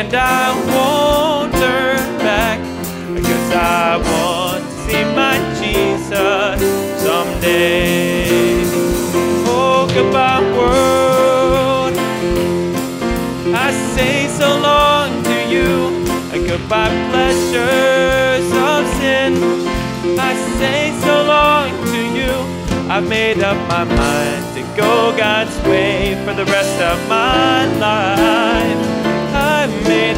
[0.00, 2.58] and I won't turn back,
[3.14, 6.58] because I want to see my Jesus
[7.02, 8.62] someday.
[9.44, 11.94] Oh, goodbye, world.
[13.54, 15.88] I say so long to you,
[16.32, 19.36] and goodbye, pleasures of sin.
[20.18, 22.32] I say so long to you.
[22.88, 29.09] I've made up my mind to go God's way for the rest of my life.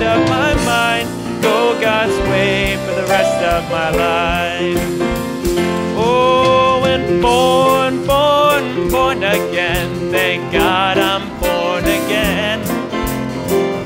[0.05, 1.09] I've my mind,
[1.43, 4.79] go God's way for the rest of my life.
[5.97, 10.11] Oh, and born, born, born again.
[10.11, 12.61] Thank God I'm born again.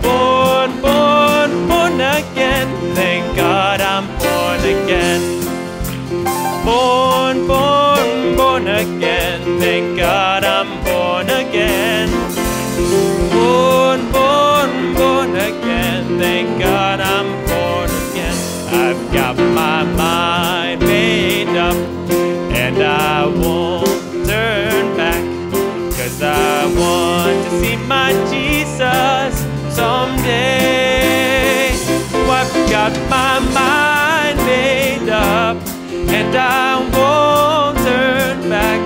[0.03, 2.95] Born, born, born again.
[2.95, 5.21] Thank God I'm born again.
[6.65, 9.59] Born, born, born again.
[9.61, 12.16] Thank God I'm born again.
[16.27, 18.37] Thank God I'm born again.
[18.75, 21.77] I've got my mind made up,
[22.53, 23.87] and I won't
[24.27, 25.23] turn back.
[25.97, 29.35] Cause I want to see my Jesus
[29.73, 31.71] someday.
[32.13, 35.57] Oh, I've got my mind made up,
[36.19, 38.81] and I won't turn back.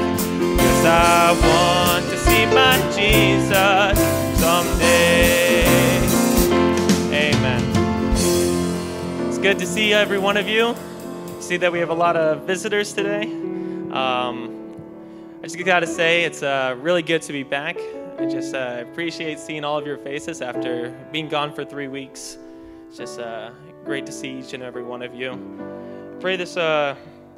[0.60, 3.99] Cause I want to see my Jesus
[9.50, 10.76] good to see every one of you.
[11.40, 13.24] See that we have a lot of visitors today.
[13.90, 14.76] Um,
[15.40, 17.76] I just gotta say, it's uh, really good to be back.
[18.16, 22.38] I just uh, appreciate seeing all of your faces after being gone for three weeks.
[22.86, 23.50] It's just uh,
[23.84, 25.36] great to see each and every one of you.
[26.20, 26.94] Pray this uh,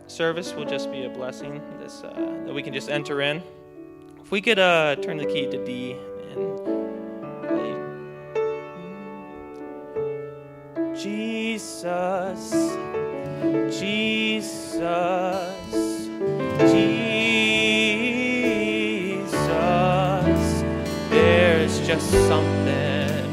[0.07, 1.63] service will just be a blessing.
[1.81, 3.43] This uh, that we can just enter in.
[4.21, 5.97] If we could uh, turn the key to D
[6.33, 6.72] and
[10.95, 12.53] Jesus,
[13.71, 14.83] Jesus,
[16.61, 16.93] Jesus.
[21.09, 23.25] There's just something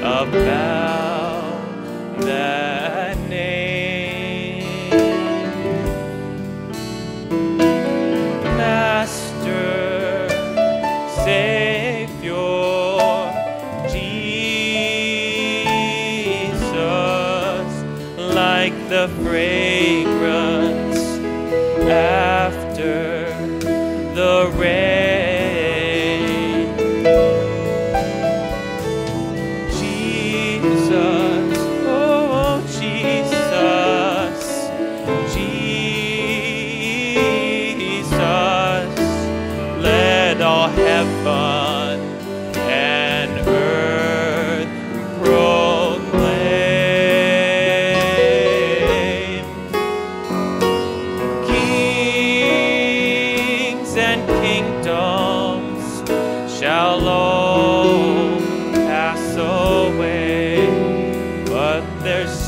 [0.00, 1.58] about
[2.20, 3.55] that name.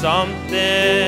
[0.01, 1.08] Something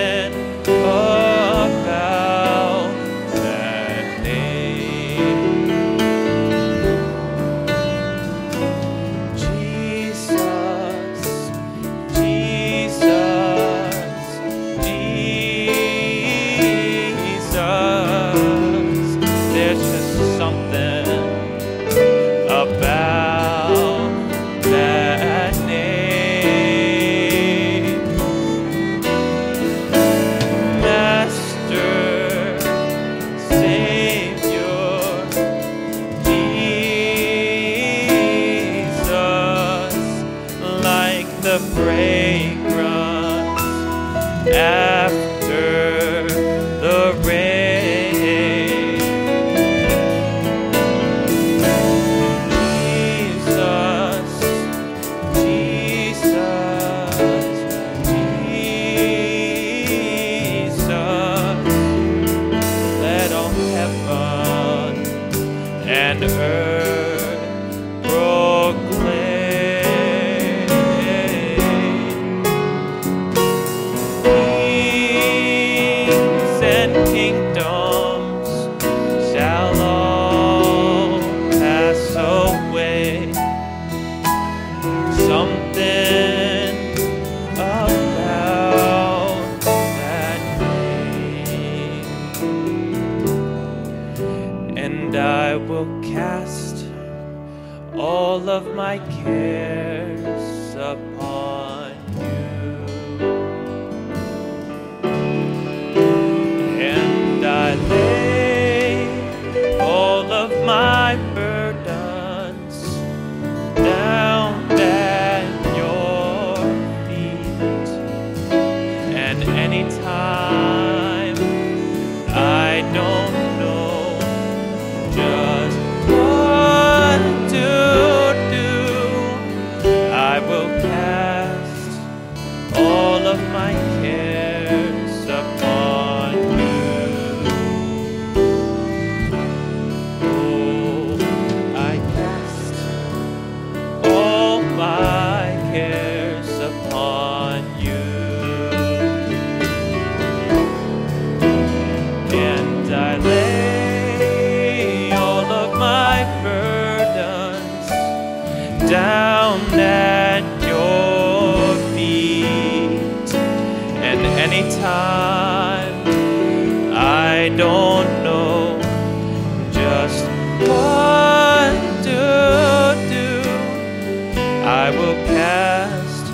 [174.90, 176.26] I will cast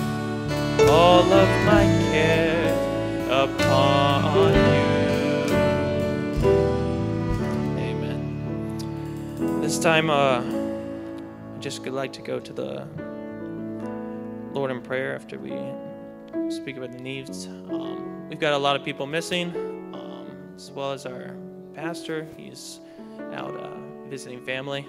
[0.89, 2.73] all of my care
[3.29, 5.53] upon you.
[7.77, 9.61] Amen.
[9.61, 12.87] This time, uh, I just would like to go to the
[14.53, 15.51] Lord in prayer after we
[16.49, 17.45] speak about the needs.
[17.45, 19.55] Um, we've got a lot of people missing,
[19.93, 21.37] um, as well as our
[21.75, 22.27] pastor.
[22.35, 22.79] He's
[23.33, 23.69] out uh,
[24.09, 24.83] visiting family.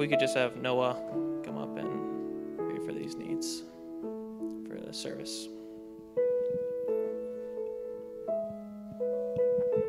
[0.00, 0.94] We could just have Noah
[1.44, 3.64] come up and pray for these needs
[4.66, 5.46] for the service.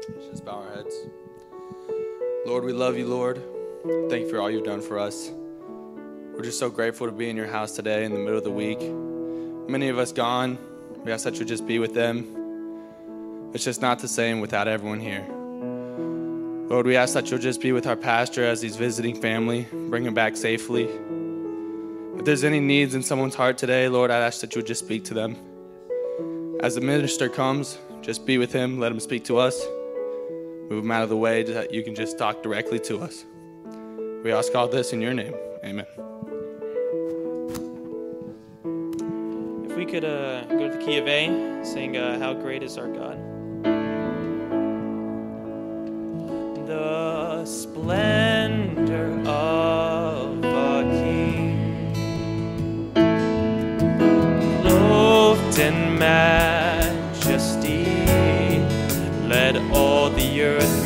[0.09, 0.93] Let's just bow our heads.
[2.45, 3.41] Lord, we love you, Lord.
[4.09, 5.31] Thank you for all you've done for us.
[6.33, 8.51] We're just so grateful to be in your house today in the middle of the
[8.51, 8.81] week.
[9.69, 10.57] Many of us gone.
[11.05, 13.51] We ask that you just be with them.
[13.53, 15.25] It's just not the same without everyone here.
[16.71, 20.05] Lord, we ask that you'll just be with our pastor as he's visiting family, bring
[20.05, 20.85] him back safely.
[22.17, 25.03] If there's any needs in someone's heart today, Lord, I ask that you'll just speak
[25.05, 25.35] to them.
[26.61, 29.61] As the minister comes, just be with him, let him speak to us.
[30.69, 33.25] Move him out of the way so that you can just talk directly to us.
[34.23, 35.35] We ask all this in your name.
[35.65, 35.85] Amen.
[39.69, 42.77] If we could uh, go to the key of A, sing uh, How Great is
[42.77, 43.30] Our God.
[47.41, 52.93] The splendor of a king,
[54.61, 57.85] clothed in majesty,
[59.27, 60.85] let all the earth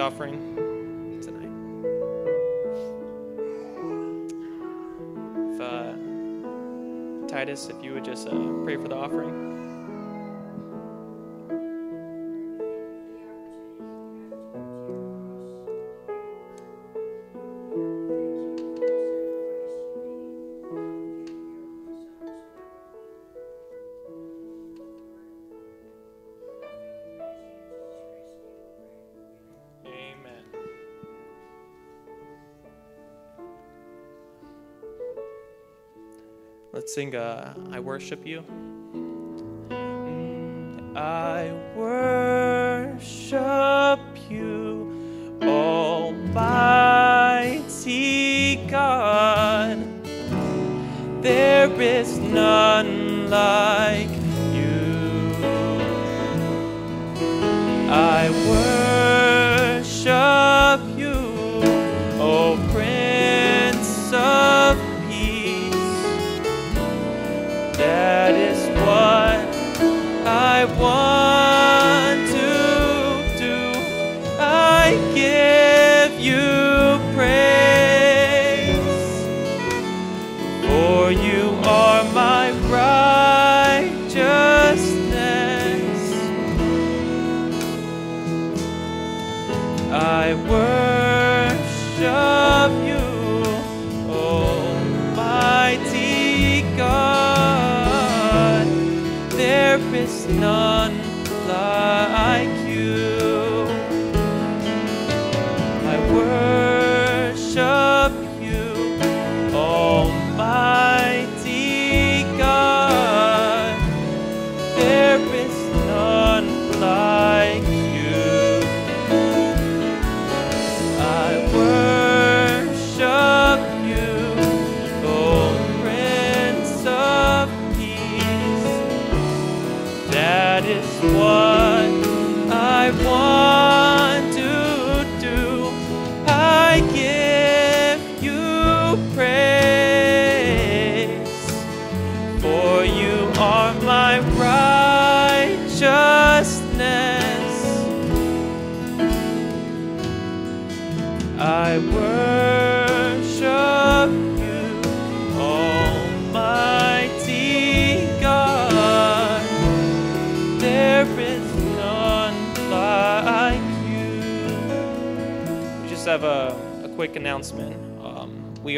[0.00, 0.39] offering
[36.80, 38.42] Let's sing uh, I Worship You.
[40.96, 43.20] I worship
[44.30, 46.56] you, Almighty
[48.66, 49.84] God.
[51.22, 54.09] There is none like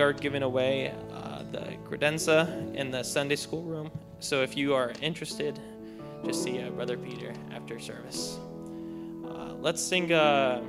[0.02, 3.90] are giving away uh, the credenza in the Sunday school room.
[4.18, 5.58] So if you are interested,
[6.24, 8.38] just see uh, Brother Peter after service.
[9.24, 10.12] Uh, let's sing.
[10.12, 10.62] Uh,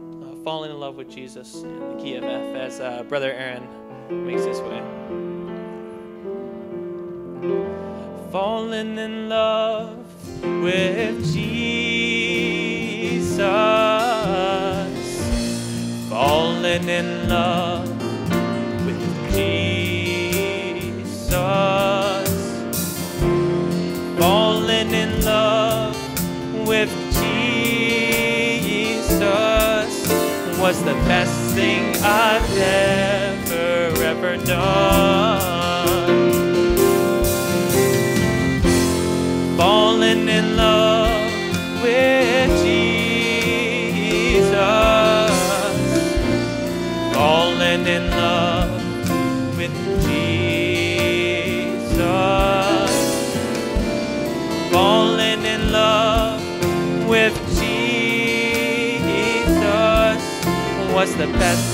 [0.00, 3.66] uh, falling in love with Jesus in the key of F as Brother Aaron
[4.26, 4.82] makes his way.
[8.30, 9.96] Falling in love
[10.42, 11.53] with Jesus.
[16.74, 17.88] Falling in love
[18.84, 21.30] with Jesus.
[24.18, 25.96] Falling in love
[26.66, 27.38] with Jesus
[30.58, 34.83] was the best thing I've ever, ever done.
[61.26, 61.73] The best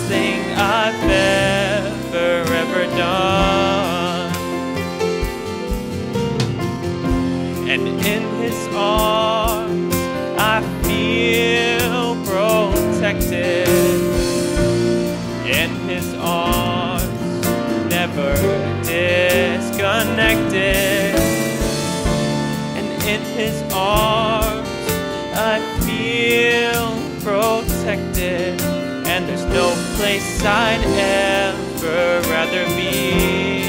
[30.44, 33.60] I'd ever rather be.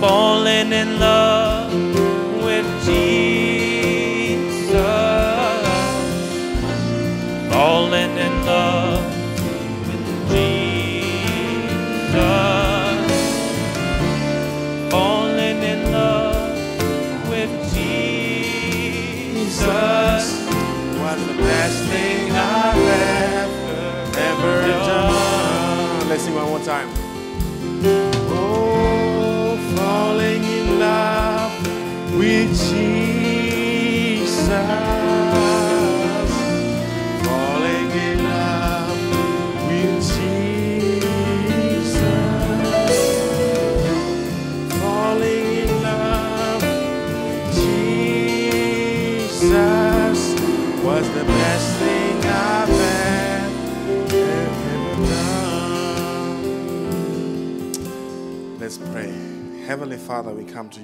[0.00, 1.53] falling in love
[26.34, 26.93] one more time.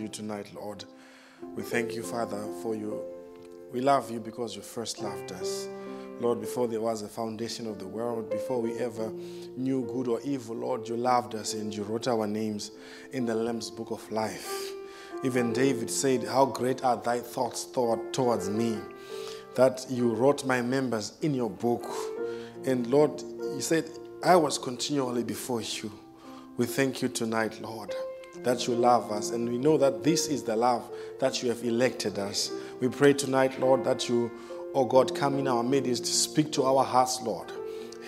[0.01, 0.85] You tonight, Lord.
[1.55, 3.03] We thank you, Father, for you.
[3.73, 5.69] We love you because you first loved us.
[6.21, 9.11] Lord, before there was a foundation of the world, before we ever
[9.57, 12.73] knew good or evil, Lord, you loved us and you wrote our names
[13.13, 14.71] in the Lamb's book of life.
[15.23, 18.79] Even David said, How great are thy thoughts toward, towards me,
[19.55, 21.85] that you wrote my members in your book.
[22.65, 23.85] And Lord, you said,
[24.23, 25.93] I was continually before you.
[26.57, 27.95] We thank you tonight, Lord,
[28.43, 29.31] that you love us.
[29.31, 32.51] And we know that this is the love that you have elected us.
[32.81, 34.31] We pray tonight, Lord, that you,
[34.75, 37.53] oh God, come in our midst, speak to our hearts, Lord.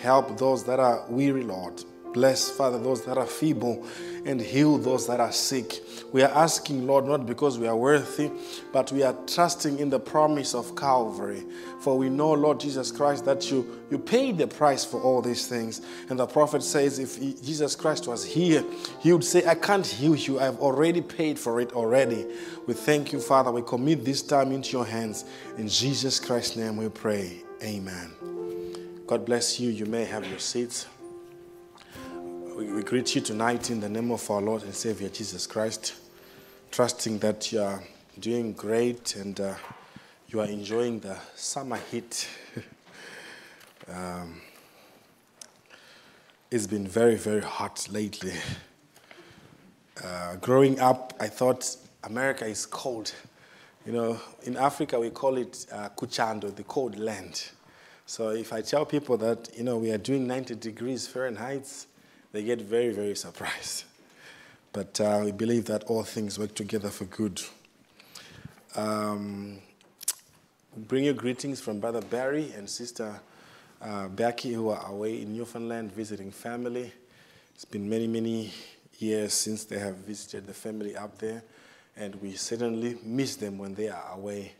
[0.01, 1.85] Help those that are weary, Lord.
[2.12, 3.87] Bless, Father, those that are feeble
[4.25, 5.81] and heal those that are sick.
[6.12, 8.31] We are asking, Lord, not because we are worthy,
[8.72, 11.42] but we are trusting in the promise of Calvary.
[11.81, 15.46] For we know, Lord Jesus Christ, that you, you paid the price for all these
[15.46, 15.81] things.
[16.11, 18.62] And the prophet says, if he- Jesus Christ was here,
[19.01, 20.38] he would say, I can't heal you.
[20.38, 22.27] I've already paid for it already.
[22.66, 23.51] We thank you, Father.
[23.51, 25.25] We commit this time into your hands.
[25.57, 27.42] In Jesus Christ's name we pray.
[27.62, 28.12] Amen.
[29.07, 29.70] God bless you.
[29.70, 30.87] You may have your seats.
[32.57, 35.95] We, greet you tonight in the name of our Lord and Savior Jesus Christ,
[36.71, 37.83] trusting that you are
[38.21, 39.55] doing great and uh,
[40.29, 42.29] you are enjoying the summer heat.
[43.88, 44.41] um,
[46.51, 48.35] it's been very, very hot lately.
[50.05, 53.15] Uh, growing up, I thought America is cold.
[53.87, 57.51] You know, in Africa, we call it uh, Kuchando, the cold land.
[58.05, 61.87] So if I tell people that, you know, we are doing 90 degrees Fahrenheit,
[62.33, 63.85] they get very, very surprised.
[64.73, 67.42] But uh, we believe that all things work together for good.
[68.75, 69.59] Um,
[70.75, 73.21] bring you greetings from Brother Barry and Sister
[73.83, 76.90] uh, Becky, who are away in Newfoundland visiting family.
[77.55, 78.51] It's been many, many
[78.99, 81.42] years since they have visited the family up there,
[81.97, 84.53] and we certainly miss them when they are away.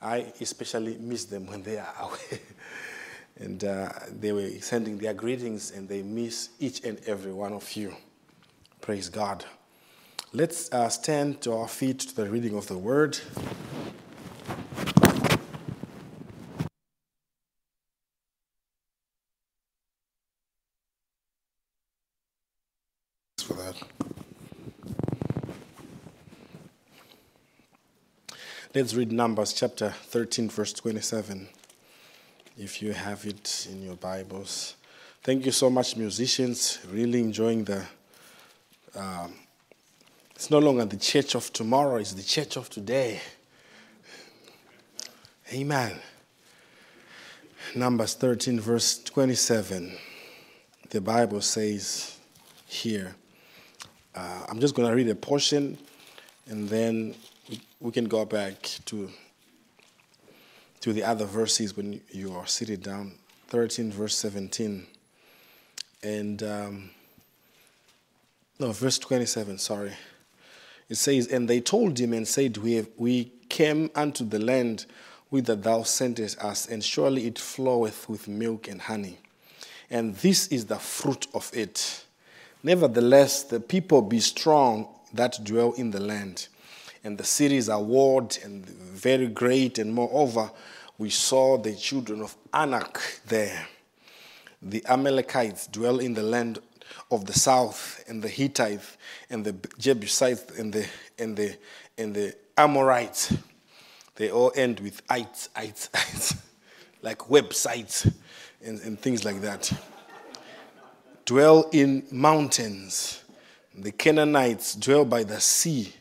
[0.00, 2.40] I especially miss them when they are away.
[3.38, 7.76] And uh, they were sending their greetings, and they miss each and every one of
[7.76, 7.94] you.
[8.80, 9.44] Praise God.
[10.32, 13.18] Let's uh, stand to our feet to the reading of the word.
[23.38, 23.76] For that.
[28.74, 31.48] Let's read Numbers chapter 13, verse 27,
[32.58, 34.76] if you have it in your Bibles.
[35.22, 36.78] Thank you so much, musicians.
[36.90, 37.84] Really enjoying the.
[38.94, 39.34] Um,
[40.34, 43.20] it's no longer the church of tomorrow, it's the church of today.
[45.52, 45.92] Amen.
[47.74, 49.96] Numbers 13, verse 27.
[50.90, 52.18] The Bible says
[52.66, 53.14] here.
[54.14, 55.78] Uh, I'm just going to read a portion
[56.48, 57.14] and then
[57.48, 59.10] we, we can go back to,
[60.80, 63.12] to the other verses when you are seated down.
[63.48, 64.86] 13, verse 17.
[66.02, 66.90] And, um,
[68.58, 69.92] no, verse 27, sorry.
[70.88, 74.86] It says, And they told him and said, We, have, we came unto the land
[75.28, 79.18] whither thou sentest us, and surely it floweth with milk and honey.
[79.90, 82.04] And this is the fruit of it.
[82.62, 86.48] Nevertheless, the people be strong that dwell in the land,
[87.06, 90.50] and the cities are walled and very great, and moreover,
[90.98, 93.68] we saw the children of Anak there.
[94.60, 96.58] The Amalekites dwell in the land
[97.12, 98.96] of the south, and the Hittites,
[99.30, 101.56] and the Jebusites, and the and the
[101.96, 103.32] and the Amorites.
[104.16, 106.34] They all end with ites, ites, ites,
[107.02, 108.12] like websites
[108.64, 109.72] and, and things like that.
[111.24, 113.22] Dwell in mountains.
[113.78, 115.92] The Canaanites dwell by the sea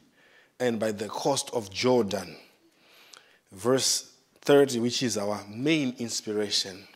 [0.59, 2.35] and by the coast of Jordan.
[3.51, 6.87] Verse 30, which is our main inspiration.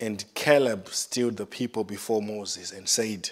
[0.00, 3.30] And Caleb stilled the people before Moses and said,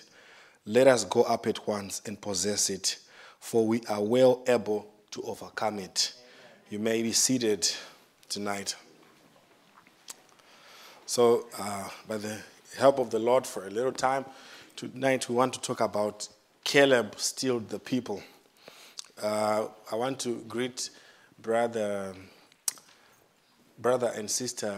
[0.66, 2.98] Let us go up at once and possess it,
[3.40, 6.14] for we are well able to overcome it.
[6.68, 7.70] You may be seated
[8.29, 8.77] tonight.
[11.07, 12.38] So, uh, by the
[12.77, 14.27] help of the Lord, for a little time,
[14.77, 16.29] tonight we want to talk about
[16.64, 18.22] Caleb stilled the people.
[19.20, 20.90] Uh, I want to greet
[21.42, 22.14] brother,
[23.76, 24.72] brother and sister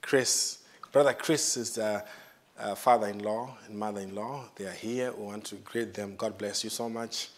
[0.00, 0.58] Chris.
[0.92, 2.04] Brother Chris is the
[2.56, 4.44] uh, father-in-law and mother-in-law.
[4.54, 5.12] They are here.
[5.12, 6.14] We want to greet them.
[6.16, 7.30] God bless you so much.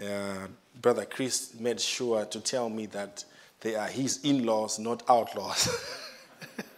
[0.00, 0.46] Uh,
[0.80, 3.24] brother Chris made sure to tell me that
[3.62, 5.68] they are his in-laws, not outlaws.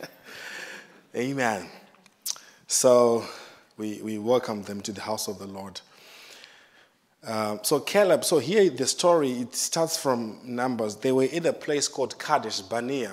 [1.14, 1.66] Amen.
[2.66, 3.26] So
[3.76, 5.82] we, we welcome them to the house of the Lord.
[7.26, 10.94] Um, so Caleb, so here the story, it starts from Numbers.
[10.94, 13.12] They were in a place called Kadesh Barnea.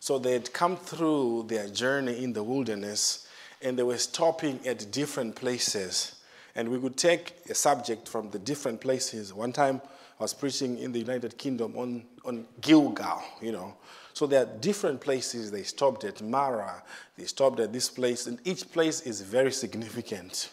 [0.00, 3.26] So they had come through their journey in the wilderness
[3.62, 6.16] and they were stopping at different places.
[6.54, 9.32] And we could take a subject from the different places.
[9.32, 9.80] One time
[10.20, 13.74] I was preaching in the United Kingdom on, on Gilgal, you know.
[14.12, 15.50] So there are different places.
[15.50, 16.82] They stopped at Mara,
[17.16, 20.50] they stopped at this place, and each place is very significant.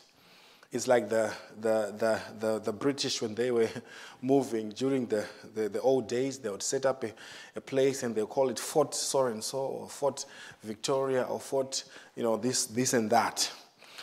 [0.72, 3.68] It's like the, the, the, the, the British, when they were
[4.22, 7.12] moving during the, the, the old days, they would set up a,
[7.58, 10.26] a place and they would call it Fort so and so, or Fort
[10.64, 11.84] Victoria, or Fort,
[12.16, 13.52] you know, this, this and that.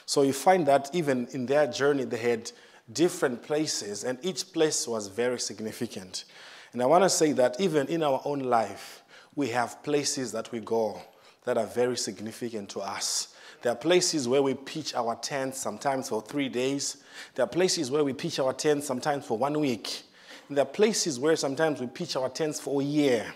[0.05, 2.53] So you find that even in their journey, they had
[2.93, 6.25] different places, and each place was very significant.
[6.73, 9.03] And I want to say that even in our own life,
[9.35, 11.01] we have places that we go
[11.45, 13.35] that are very significant to us.
[13.63, 16.99] There are places where we pitch our tents sometimes for three days.
[17.35, 20.03] There are places where we pitch our tents sometimes for one week.
[20.51, 23.27] There are places where sometimes we pitch our tents for a year.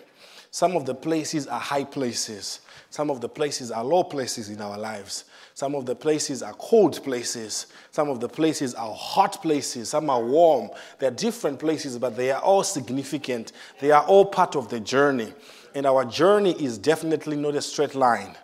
[0.51, 2.61] Some of the places are high places.
[2.91, 5.25] Some of the places are low places in our lives.
[5.55, 7.69] Some of the places are cold places.
[7.91, 9.89] Some of the places are hot places.
[9.89, 10.71] Some are warm.
[10.99, 13.53] They're different places, but they are all significant.
[13.81, 15.33] They are all part of the journey.
[15.75, 18.37] And our journey is definitely not a straight line,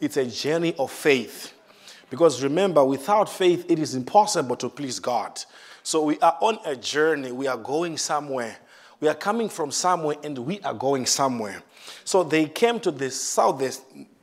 [0.00, 1.54] it's a journey of faith.
[2.10, 5.42] Because remember, without faith, it is impossible to please God.
[5.82, 8.56] So we are on a journey, we are going somewhere.
[9.00, 11.62] We are coming from somewhere and we are going somewhere.
[12.04, 13.72] So they came to the southern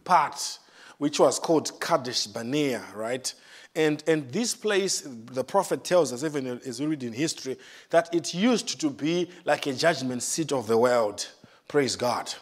[0.03, 0.59] part
[0.97, 3.33] which was called Kadesh Barnea, right?
[3.75, 7.57] And, and this place, the prophet tells us, even as we read in history,
[7.89, 11.27] that it used to be like a judgment seat of the world.
[11.67, 12.33] Praise God.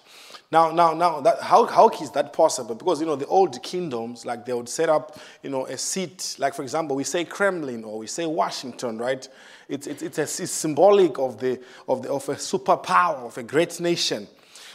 [0.53, 2.75] Now, now, now, that, how, how is that possible?
[2.75, 6.35] Because, you know, the old kingdoms, like they would set up, you know, a seat,
[6.37, 9.27] like, for example, we say Kremlin or we say Washington, right?
[9.67, 13.41] It's, it's, it's, a, it's symbolic of, the, of, the, of a superpower, of a
[13.41, 14.27] great nation.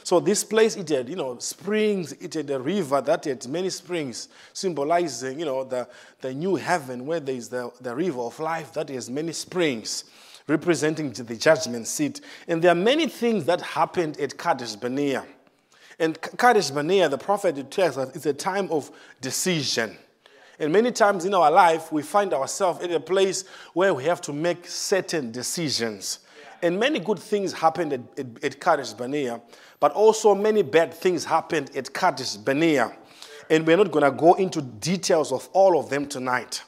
[0.02, 3.70] So this place, it had, you know, springs, it had a river that had many
[3.70, 5.86] springs, symbolizing, you know, the,
[6.20, 10.06] the new heaven where there is the, the river of life that has many springs,
[10.48, 12.20] representing the judgment seat.
[12.48, 15.24] And there are many things that happened at Kadesh Barnea.
[15.98, 19.96] And Kadesh Barnea, the prophet tells us, it's a time of decision.
[20.60, 24.20] And many times in our life, we find ourselves in a place where we have
[24.22, 26.20] to make certain decisions.
[26.62, 29.40] And many good things happened at, at, at Kadesh Barnea,
[29.78, 32.96] but also many bad things happened at Kadesh Barnea.
[33.50, 36.62] And we're not going to go into details of all of them tonight.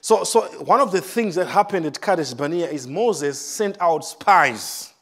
[0.00, 4.04] So, so one of the things that happened at Kadesh Barnea is Moses sent out
[4.04, 4.92] spies.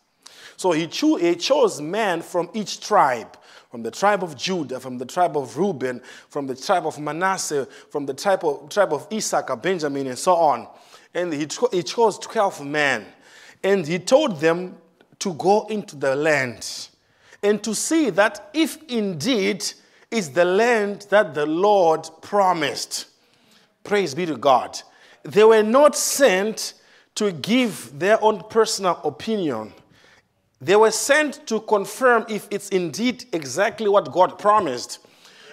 [0.56, 3.38] So he, cho- he chose men from each tribe
[3.70, 7.68] from the tribe of Judah, from the tribe of Reuben, from the tribe of Manasseh,
[7.90, 10.66] from the tribe of, tribe of Issachar, Benjamin, and so on.
[11.14, 13.06] And he, he chose 12 men.
[13.62, 14.76] And he told them
[15.20, 16.88] to go into the land
[17.42, 19.64] and to see that if indeed
[20.10, 23.06] is the land that the Lord promised.
[23.84, 24.80] Praise be to God.
[25.22, 26.74] They were not sent
[27.14, 29.72] to give their own personal opinion.
[30.60, 34.98] They were sent to confirm if it's indeed exactly what God promised.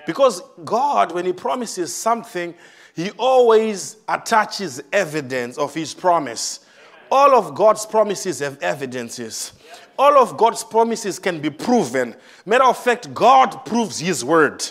[0.05, 2.53] Because God, when He promises something,
[2.93, 6.61] He always attaches evidence of His promise.
[7.09, 9.53] All of God's promises have evidences.
[9.97, 12.13] All of God's promises can be proven.
[12.45, 14.65] Matter of fact, God proves His word.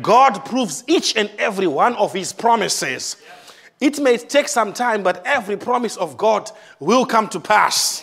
[0.00, 3.16] God proves each and every one of His promises.
[3.80, 8.02] It may take some time, but every promise of God will come to pass.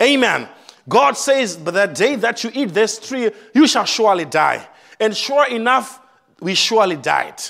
[0.00, 0.48] Amen.
[0.88, 4.66] God says, But the day that you eat this tree, you shall surely die.
[4.98, 6.00] And sure enough,
[6.40, 7.40] we surely died.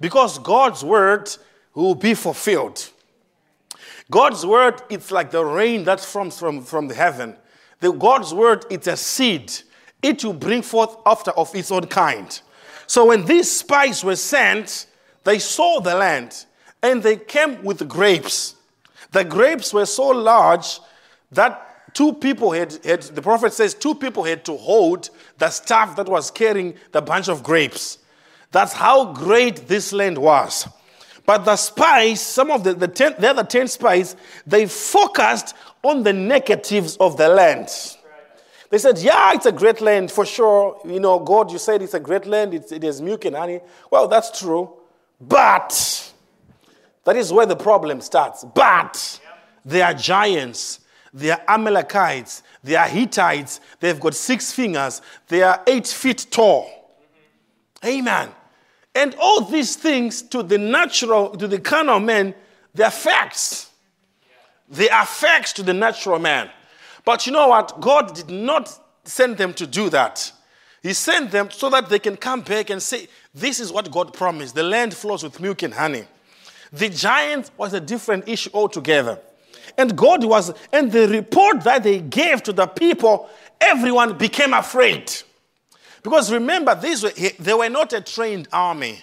[0.00, 1.30] Because God's word
[1.74, 2.90] will be fulfilled.
[4.10, 7.36] God's word, it's like the rain that comes from, from the heaven.
[7.80, 9.52] The God's word, it's a seed.
[10.02, 12.40] It will bring forth after of its own kind.
[12.86, 14.86] So when these spies were sent,
[15.24, 16.46] they saw the land
[16.82, 18.54] and they came with grapes.
[19.10, 20.78] The grapes were so large
[21.32, 25.96] that two people had, had, the prophet says, two people had to hold the staff
[25.96, 27.96] that was carrying the bunch of grapes.
[28.50, 30.68] That's how great this land was.
[31.24, 34.14] But the spies, some of the, the, ten, the other 10 spies,
[34.46, 37.70] they focused on the negatives of the land.
[38.68, 40.78] They said, Yeah, it's a great land for sure.
[40.84, 43.60] You know, God, you said it's a great land, it's, it has milk and honey.
[43.90, 44.70] Well, that's true.
[45.18, 46.12] But
[47.04, 48.44] that is where the problem starts.
[48.44, 49.20] But
[49.64, 50.80] they are giants,
[51.16, 56.68] they are Amalekites, they are Hittites, they've got six fingers, they are eight feet tall.
[57.82, 58.28] Amen.
[58.94, 62.34] And all these things to the natural, to the carnal man,
[62.74, 63.70] they are facts.
[64.68, 66.50] They are facts to the natural man.
[67.02, 67.80] But you know what?
[67.80, 70.30] God did not send them to do that.
[70.82, 74.12] He sent them so that they can come back and say, This is what God
[74.12, 74.54] promised.
[74.54, 76.04] The land flows with milk and honey.
[76.72, 79.18] The giant was a different issue altogether.
[79.76, 83.28] And God was, and the report that they gave to the people,
[83.60, 85.12] everyone became afraid.
[86.02, 89.02] Because remember, these were, they were not a trained army,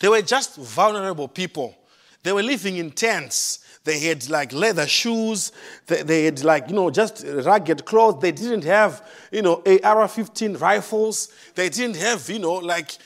[0.00, 1.76] they were just vulnerable people.
[2.22, 3.60] They were living in tents.
[3.84, 5.52] They had like leather shoes.
[5.86, 8.20] They, they had like, you know, just ragged clothes.
[8.20, 11.28] They didn't have, you know, AR 15 rifles.
[11.54, 12.96] They didn't have, you know, like,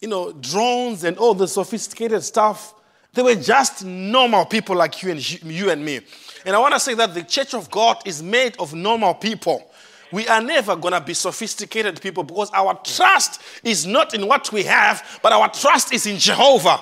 [0.00, 2.74] you know, drones and all the sophisticated stuff.
[3.14, 6.00] They were just normal people like you and, you and me.
[6.44, 9.70] And I want to say that the church of God is made of normal people.
[10.12, 14.52] We are never going to be sophisticated people because our trust is not in what
[14.52, 16.80] we have, but our trust is in Jehovah.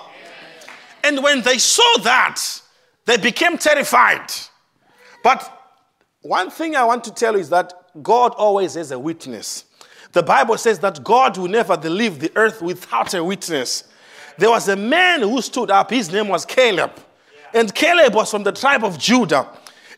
[1.04, 2.40] And when they saw that,
[3.04, 4.30] they became terrified.
[5.22, 5.54] But
[6.22, 9.64] one thing I want to tell you is that God always has a witness.
[10.12, 13.84] The Bible says that God will never leave the earth without a witness.
[14.38, 16.92] There was a man who stood up, his name was Caleb.
[17.55, 19.49] And Caleb was from the tribe of Judah.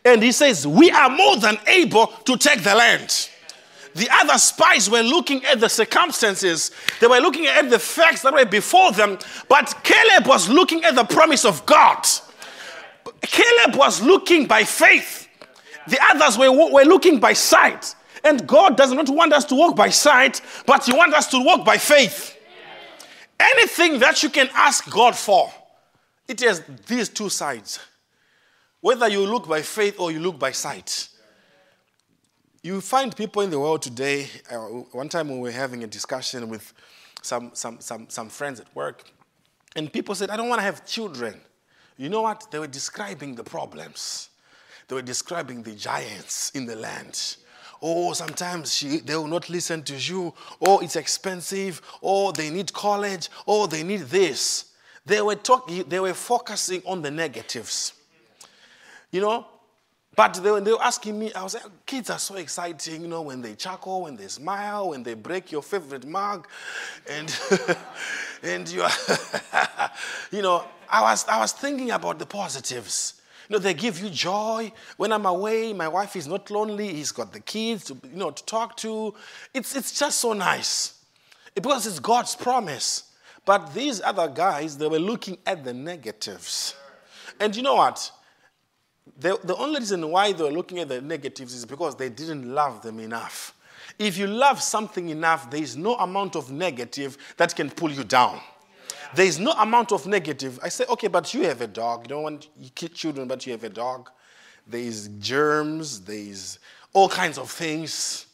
[0.05, 3.29] And he says, We are more than able to take the land.
[3.95, 6.71] The other spies were looking at the circumstances,
[7.01, 10.95] they were looking at the facts that were before them, but Caleb was looking at
[10.95, 12.07] the promise of God.
[13.23, 15.29] Caleb was looking by faith.
[15.89, 17.95] The others were, were looking by sight.
[18.23, 21.41] And God does not want us to walk by sight, but He wants us to
[21.41, 22.37] walk by faith.
[23.39, 25.53] Anything that you can ask God for,
[26.31, 27.81] it has these two sides.
[28.81, 31.09] Whether you look by faith or you look by sight.
[32.63, 34.29] You find people in the world today.
[34.51, 34.59] Uh,
[34.93, 36.73] one time we were having a discussion with
[37.21, 39.11] some, some, some, some friends at work,
[39.75, 41.41] and people said, I don't want to have children.
[41.97, 42.47] You know what?
[42.51, 44.31] They were describing the problems,
[44.89, 47.37] they were describing the giants in the land.
[47.83, 50.35] Oh, sometimes she, they will not listen to you.
[50.61, 51.81] Oh, it's expensive.
[52.03, 53.31] Oh, they need college.
[53.47, 54.70] Oh, they need this.
[55.07, 57.95] They were talking, they were focusing on the negatives.
[59.11, 59.47] You know,
[60.15, 63.23] but they, they were asking me, I was like, kids are so exciting, you know,
[63.23, 66.47] when they chuckle, when they smile, when they break your favorite mug,
[67.09, 67.41] and
[68.43, 68.91] and you, are,
[70.31, 73.21] you know, I was, I was thinking about the positives.
[73.49, 74.73] You know, they give you joy.
[74.97, 76.89] When I'm away, my wife is not lonely.
[76.89, 79.15] He's got the kids, to, you know, to talk to.
[79.55, 81.03] It's, it's just so nice
[81.55, 83.10] because it's God's promise.
[83.51, 86.77] But these other guys, they were looking at the negatives.
[87.41, 88.13] And you know what?
[89.19, 92.49] The, the only reason why they were looking at the negatives is because they didn't
[92.55, 93.53] love them enough.
[93.99, 98.05] If you love something enough, there is no amount of negative that can pull you
[98.05, 98.39] down.
[99.17, 100.61] There is no amount of negative.
[100.63, 102.05] I say, okay, but you have a dog.
[102.05, 102.49] You don't want
[102.95, 104.11] children, but you have a dog.
[104.65, 106.03] There is germs.
[106.03, 106.61] There is
[106.93, 108.27] all kinds of things.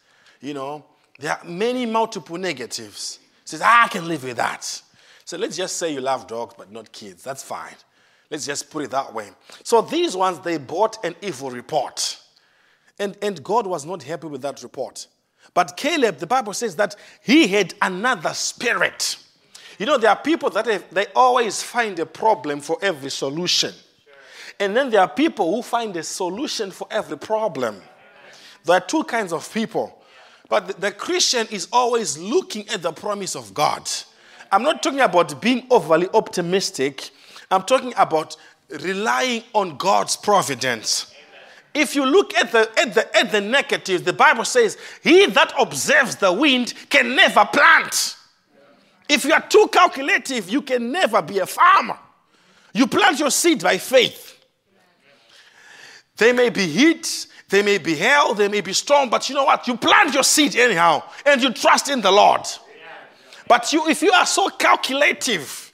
[0.42, 0.84] You know,
[1.18, 3.18] there are many multiple negatives.
[3.46, 4.82] Says, ah, I can live with that.
[5.26, 7.24] So let's just say you love dogs, but not kids.
[7.24, 7.74] That's fine.
[8.30, 9.30] Let's just put it that way.
[9.64, 12.20] So these ones, they bought an evil report.
[13.00, 15.08] And, and God was not happy with that report.
[15.52, 19.16] But Caleb, the Bible says that he had another spirit.
[19.80, 23.74] You know, there are people that have, they always find a problem for every solution.
[24.60, 27.82] And then there are people who find a solution for every problem.
[28.64, 30.04] There are two kinds of people.
[30.48, 33.90] But the, the Christian is always looking at the promise of God.
[34.52, 37.10] I'm not talking about being overly optimistic,
[37.50, 38.36] I'm talking about
[38.68, 41.12] relying on God's providence.
[41.74, 45.52] If you look at the, at the, at the negative, the Bible says, He that
[45.58, 48.16] observes the wind can never plant.
[49.08, 51.98] If you are too calculative, you can never be a farmer.
[52.72, 54.42] You plant your seed by faith.
[56.16, 59.44] They may be heat, they may be hell, they may be storm, but you know
[59.44, 59.68] what?
[59.68, 62.40] You plant your seed anyhow, and you trust in the Lord.
[63.48, 65.72] But you, if you are so calculative,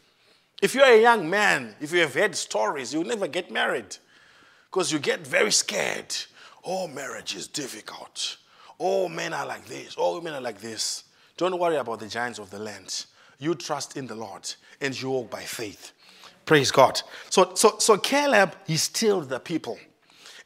[0.60, 3.96] if you're a young man, if you have heard stories, you'll never get married
[4.70, 6.14] because you get very scared.
[6.64, 8.36] Oh, marriage is difficult.
[8.78, 9.94] Oh, men are like this.
[9.98, 11.04] Oh, women are like this.
[11.36, 13.06] Don't worry about the giants of the land.
[13.38, 14.48] you trust in the Lord
[14.80, 15.92] and you walk by faith.
[16.44, 17.00] Praise God.
[17.28, 19.78] So, so, so Caleb, he stilled the people.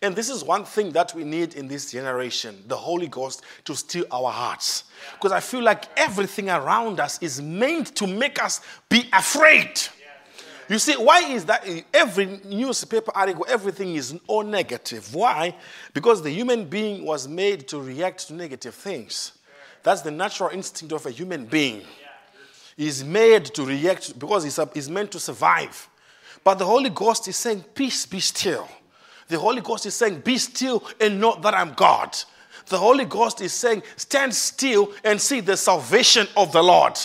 [0.07, 3.74] And this is one thing that we need in this generation the Holy Ghost to
[3.74, 4.84] still our hearts.
[5.14, 9.80] Because I feel like everything around us is meant to make us be afraid.
[10.68, 15.12] You see, why is that every newspaper article, everything is all negative?
[15.12, 15.57] Why?
[15.92, 19.32] Because the human being was made to react to negative things.
[19.82, 21.82] That's the natural instinct of a human being.
[22.76, 25.88] He's made to react because he's meant to survive.
[26.44, 28.68] But the Holy Ghost is saying, Peace, be still.
[29.29, 32.16] The Holy Ghost is saying, Be still and know that I'm God.
[32.66, 36.99] The Holy Ghost is saying, Stand still and see the salvation of the Lord.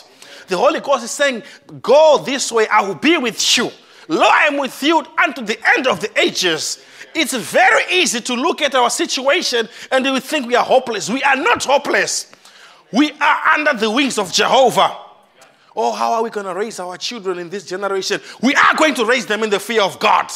[0.48, 1.44] The Holy Ghost is saying,
[1.82, 3.72] Go this way, I will be with you.
[4.08, 6.84] Lo, I am with you unto the end of the ages.
[7.14, 11.10] It's very easy to look at our situation and we think we are hopeless.
[11.10, 12.32] We are not hopeless.
[12.92, 14.98] We are under the wings of Jehovah.
[15.76, 18.20] Oh, how are we going to raise our children in this generation?
[18.42, 20.30] We are going to raise them in the fear of God.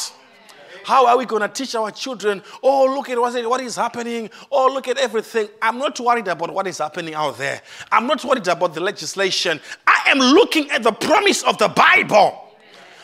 [0.86, 2.40] How are we going to teach our children?
[2.62, 4.30] Oh, look at what is happening.
[4.52, 5.48] Oh, look at everything.
[5.60, 7.60] I'm not worried about what is happening out there.
[7.90, 9.60] I'm not worried about the legislation.
[9.84, 12.40] I am looking at the promise of the Bible.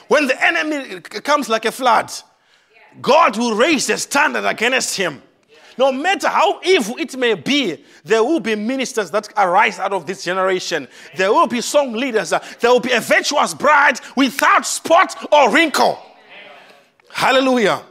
[0.07, 2.12] When the enemy comes like a flood,
[3.01, 5.20] God will raise a standard against him.
[5.76, 10.07] No matter how evil it may be, there will be ministers that arise out of
[10.07, 10.87] this generation.
[11.16, 12.30] There will be song leaders.
[12.30, 15.99] There will be a virtuous bride without spot or wrinkle.
[17.12, 17.82] Hallelujah.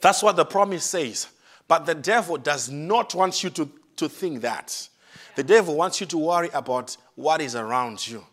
[0.00, 1.28] That's what the promise says.
[1.68, 4.88] But the devil does not want you to, to think that.
[5.36, 8.24] The devil wants you to worry about what is around you.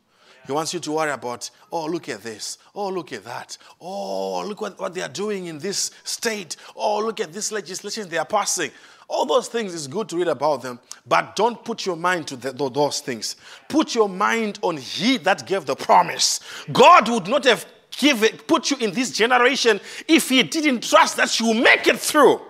[0.46, 2.58] He wants you to worry about, oh, look at this.
[2.76, 3.58] Oh, look at that.
[3.80, 6.58] Oh, look what, what they are doing in this state.
[6.76, 8.72] Oh, look at this legislation they are passing.
[9.08, 12.36] All those things is good to read about them, but don't put your mind to
[12.36, 13.36] the, those things.
[13.70, 16.40] Put your mind on He that gave the promise.
[16.72, 17.66] God would not have
[17.98, 22.00] give it, put you in this generation if He didn't trust that you make it
[22.00, 22.36] through.
[22.36, 22.42] Amen.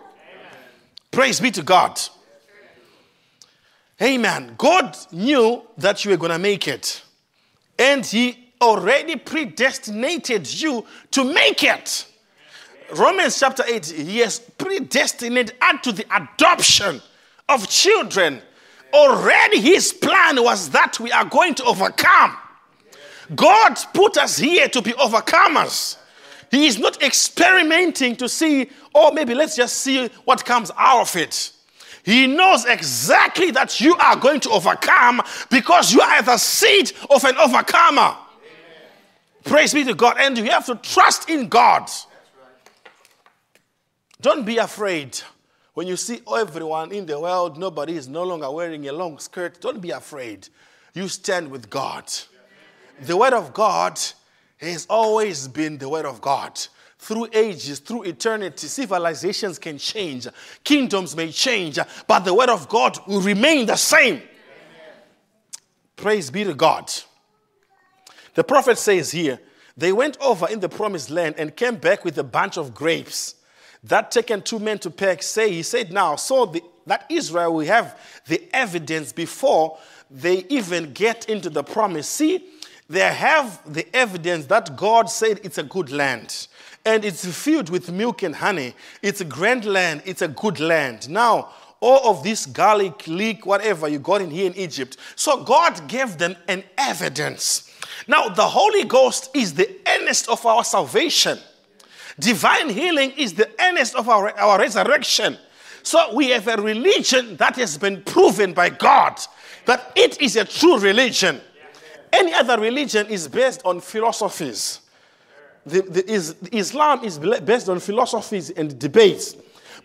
[1.11, 1.99] Praise be to God.
[4.01, 4.55] Amen.
[4.57, 7.03] God knew that you were going to make it
[7.77, 12.07] and he already predestinated you to make it.
[12.95, 17.01] Romans chapter 8, he has predestinated unto the adoption
[17.49, 18.41] of children.
[18.93, 22.37] Already his plan was that we are going to overcome.
[23.35, 25.97] God put us here to be overcomers.
[26.51, 31.15] He is not experimenting to see, oh, maybe let's just see what comes out of
[31.15, 31.51] it.
[32.03, 37.23] He knows exactly that you are going to overcome because you are the seed of
[37.23, 38.01] an overcomer.
[38.01, 38.17] Amen.
[39.45, 40.17] Praise be to God.
[40.19, 41.83] And you have to trust in God.
[41.83, 42.83] Right.
[44.21, 45.19] Don't be afraid.
[45.73, 49.59] When you see everyone in the world, nobody is no longer wearing a long skirt,
[49.59, 50.49] don't be afraid.
[50.93, 52.03] You stand with God.
[53.01, 53.99] The Word of God
[54.57, 56.59] has always been the Word of God
[57.03, 60.25] through ages, through eternity, civilizations can change,
[60.63, 61.77] kingdoms may change,
[62.07, 64.15] but the word of God will remain the same.
[64.15, 64.23] Amen.
[65.97, 66.91] Praise be to God.
[68.35, 69.39] The prophet says here,
[69.75, 73.35] they went over in the promised land and came back with a bunch of grapes.
[73.83, 77.65] That taken two men to peck, say, he said, now, so the, that Israel will
[77.65, 79.77] have the evidence before
[80.09, 82.07] they even get into the promise.
[82.07, 82.45] See,
[82.93, 86.47] they have the evidence that God said it's a good land
[86.85, 88.75] and it's filled with milk and honey.
[89.01, 91.09] It's a grand land, it's a good land.
[91.09, 94.97] Now, all of this garlic, leek, whatever you got in here in Egypt.
[95.15, 97.69] So God gave them an evidence.
[98.07, 101.39] Now, the Holy Ghost is the earnest of our salvation.
[102.19, 105.37] Divine healing is the earnest of our, our resurrection.
[105.81, 109.19] So we have a religion that has been proven by God
[109.65, 111.41] that it is a true religion.
[112.13, 114.79] Any other religion is based on philosophies
[115.65, 119.35] the, the is, Islam is based on philosophies and debates,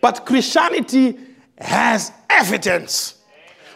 [0.01, 1.17] but Christianity
[1.57, 3.15] has evidence.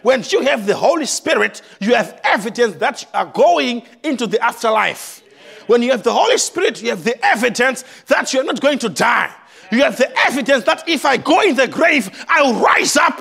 [0.01, 4.43] When you have the Holy Spirit, you have evidence that you are going into the
[4.43, 5.21] afterlife.
[5.67, 8.89] When you have the Holy Spirit, you have the evidence that you're not going to
[8.89, 9.33] die.
[9.71, 13.17] You have the evidence that if I go in the grave, I'll rise up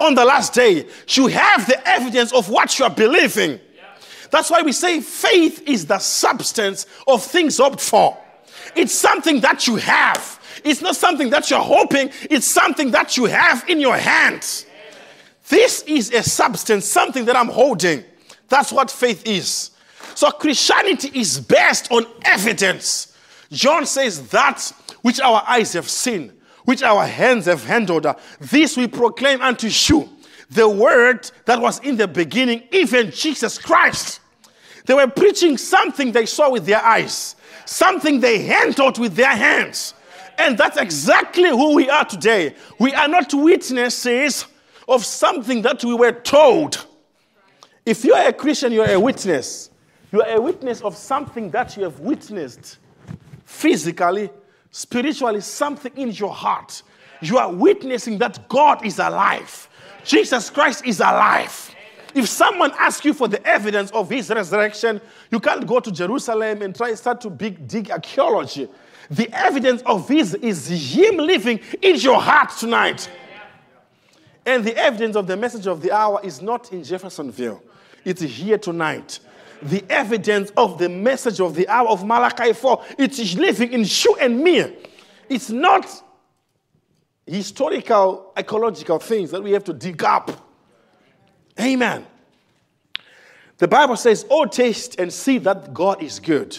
[0.00, 0.86] on the last day.
[1.10, 3.60] You have the evidence of what you are believing.
[4.36, 8.18] That's why we say faith is the substance of things hoped for.
[8.74, 10.38] It's something that you have.
[10.62, 14.66] It's not something that you're hoping, it's something that you have in your hands.
[15.48, 18.04] This is a substance, something that I'm holding.
[18.48, 19.70] That's what faith is.
[20.14, 23.16] So Christianity is based on evidence.
[23.50, 24.70] John says that
[25.00, 26.34] which our eyes have seen,
[26.66, 28.06] which our hands have handled,
[28.38, 30.10] this we proclaim unto you
[30.50, 34.20] the word that was in the beginning, even Jesus Christ.
[34.86, 39.94] They were preaching something they saw with their eyes, something they handled with their hands.
[40.38, 42.54] And that's exactly who we are today.
[42.78, 44.46] We are not witnesses
[44.88, 46.86] of something that we were told.
[47.84, 49.70] If you are a Christian, you are a witness.
[50.12, 52.78] You are a witness of something that you have witnessed
[53.44, 54.30] physically,
[54.70, 56.82] spiritually, something in your heart.
[57.20, 59.68] You are witnessing that God is alive.
[60.04, 61.74] Jesus Christ is alive.
[62.14, 65.00] If someone asks you for the evidence of his resurrection,
[65.30, 68.68] you can't go to Jerusalem and try start to big, dig archaeology.
[69.10, 73.10] The evidence of his is him living in your heart tonight.
[74.44, 77.62] And the evidence of the message of the hour is not in Jeffersonville.
[78.04, 79.18] It's here tonight.
[79.62, 84.16] The evidence of the message of the hour of Malachi 4, it's living in you
[84.20, 84.76] and me.
[85.28, 85.90] It's not
[87.26, 90.45] historical, ecological things that we have to dig up.
[91.60, 92.06] Amen.
[93.58, 96.56] The Bible says, Oh, taste and see that God is good.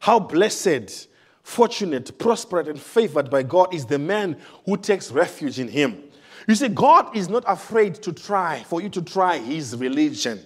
[0.00, 1.08] How blessed,
[1.42, 6.02] fortunate, prosperous, and favored by God is the man who takes refuge in him.
[6.48, 10.40] You see, God is not afraid to try, for you to try his religion.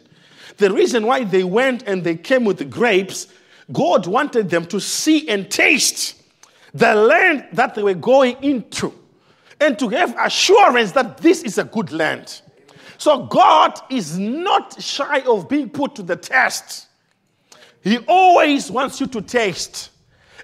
[0.58, 3.28] The reason why they went and they came with the grapes,
[3.72, 6.22] God wanted them to see and taste
[6.74, 8.92] the land that they were going into
[9.60, 12.42] and to have assurance that this is a good land.
[12.98, 16.86] So God is not shy of being put to the test.
[17.82, 19.90] He always wants you to taste.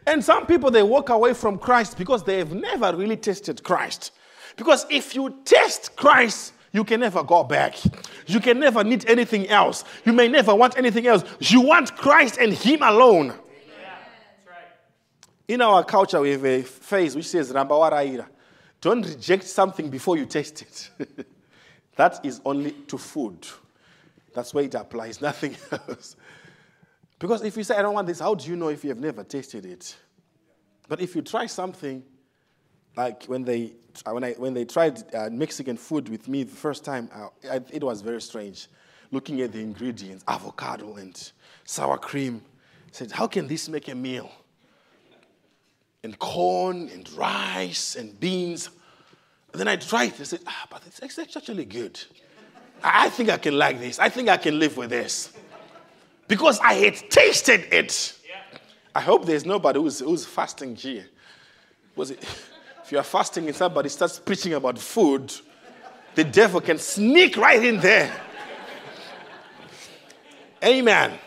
[0.07, 4.13] And some people they walk away from Christ because they have never really tasted Christ.
[4.57, 7.77] Because if you taste Christ, you can never go back.
[8.27, 9.85] You can never need anything else.
[10.05, 11.25] You may never want anything else.
[11.41, 13.35] You want Christ and Him alone.
[15.49, 18.27] In our culture, we have a phrase which says, Rambawaraira.
[18.81, 21.27] Don't reject something before you taste it.
[21.97, 23.47] that is only to food.
[24.35, 26.17] That's where it applies, nothing else.
[27.19, 28.99] Because if you say, I don't want this, how do you know if you have
[28.99, 29.97] never tasted it?
[30.89, 32.03] But if you try something,
[32.97, 33.73] like when they,
[34.05, 37.61] when I, when they tried uh, Mexican food with me the first time, uh, I,
[37.71, 38.69] it was very strange.
[39.11, 41.33] Looking at the ingredients, avocado and
[41.65, 42.43] sour cream,
[42.87, 44.31] I said, how can this make a meal?
[46.05, 48.71] and corn and rice and beans.
[49.53, 50.13] And then I tried.
[50.19, 52.01] I said, ah, but it's, actually good.
[52.83, 53.99] I think I can like this.
[53.99, 55.33] I think I can live with this.
[56.27, 58.19] Because I had tasted it.
[58.95, 61.07] I hope there's nobody who's, who's fasting here.
[61.97, 62.23] Was it,
[62.83, 65.33] if you are fasting and somebody starts preaching about food,
[66.15, 68.15] the devil can sneak right in there.
[70.65, 71.19] Amen.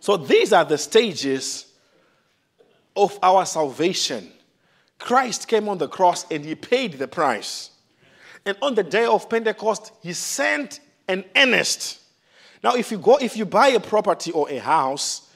[0.00, 1.66] So these are the stages
[2.96, 4.32] of our salvation.
[4.98, 7.70] Christ came on the cross and he paid the price.
[8.44, 12.00] And on the day of Pentecost, he sent an earnest.
[12.62, 15.30] Now, if you go, if you buy a property or a house,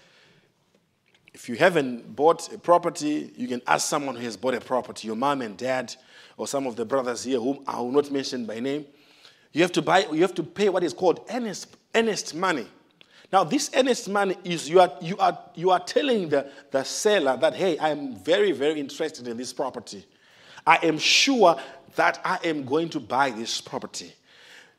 [1.34, 5.06] if you haven't bought a property, you can ask someone who has bought a property,
[5.06, 5.94] your mom and dad,
[6.36, 8.86] or some of the brothers here whom I will not mention by name.
[9.52, 12.66] You have to buy, you have to pay what is called earnest, earnest money.
[13.32, 17.36] Now, this earnest money is you are, you are, you are telling the, the seller
[17.38, 20.04] that, hey, I'm very, very interested in this property.
[20.66, 21.56] I am sure
[21.96, 24.12] that I am going to buy this property.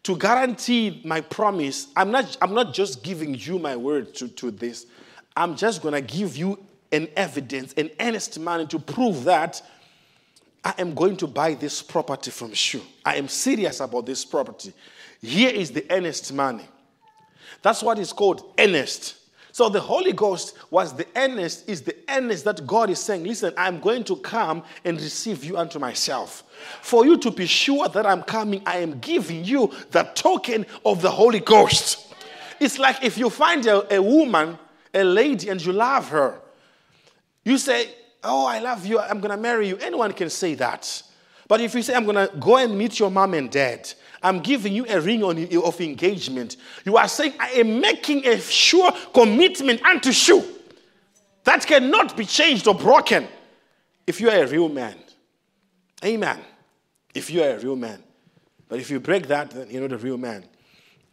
[0.03, 4.51] To guarantee my promise, I'm not, I'm not just giving you my word to, to
[4.51, 4.85] this.
[5.35, 9.63] I'm just going to give you an evidence, an earnest money to prove that
[10.63, 12.81] I am going to buy this property from you.
[13.03, 14.73] I am serious about this property.
[15.21, 16.65] Here is the earnest money.
[17.61, 19.15] That's what is called earnest.
[19.53, 23.53] So the Holy Ghost was the earnest, is the earnest that God is saying, listen,
[23.55, 26.43] I'm going to come and receive you unto myself.
[26.81, 31.03] For you to be sure that I'm coming, I am giving you the token of
[31.03, 32.15] the Holy Ghost.
[32.59, 34.57] It's like if you find a, a woman,
[34.91, 36.39] a lady, and you love her,
[37.45, 37.89] you say,
[38.23, 39.77] Oh, I love you, I'm gonna marry you.
[39.77, 41.03] Anyone can say that.
[41.47, 43.91] But if you say, I'm gonna go and meet your mom and dad,
[44.23, 46.55] I'm giving you a ring on, of engagement.
[46.85, 50.43] You are saying, I am making a sure commitment unto you
[51.43, 53.27] that cannot be changed or broken
[54.07, 54.95] if you are a real man.
[56.03, 56.39] Amen.
[57.13, 58.01] If you are a real man.
[58.67, 60.45] But if you break that, then you're not a real man.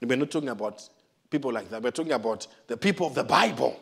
[0.01, 0.89] We're not talking about
[1.29, 1.83] people like that.
[1.83, 3.79] We're talking about the people of the Bible.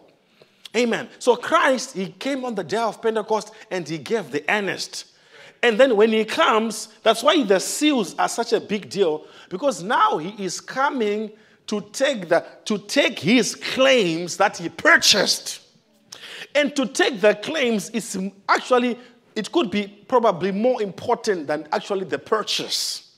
[0.77, 1.09] Amen.
[1.19, 5.07] So Christ, he came on the day of Pentecost and he gave the earnest.
[5.63, 9.83] And then when he comes, that's why the seals are such a big deal, because
[9.83, 11.33] now he is coming
[11.67, 15.61] to take, the, to take his claims that he purchased.
[16.55, 18.99] And to take the claims is actually,
[19.35, 23.17] it could be probably more important than actually the purchase.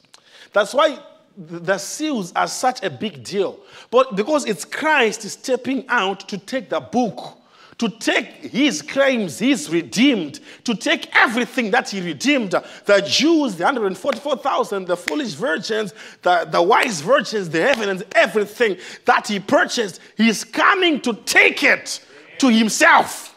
[0.52, 0.98] That's why
[1.36, 3.60] the seals are such a big deal.
[3.90, 7.38] But because it's Christ stepping out to take the book,
[7.80, 13.64] to take his claims, he's redeemed, to take everything that he redeemed the Jews, the
[13.64, 18.76] 144,000, the foolish virgins, the, the wise virgins, the evidence, everything
[19.06, 22.04] that he purchased, he's coming to take it
[22.36, 23.34] to himself.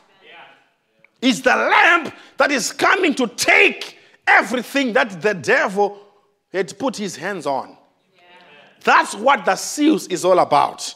[1.21, 5.97] Is the lamb that is coming to take everything that the devil
[6.51, 7.77] had put his hands on.
[8.83, 10.93] That's what the seals is all about.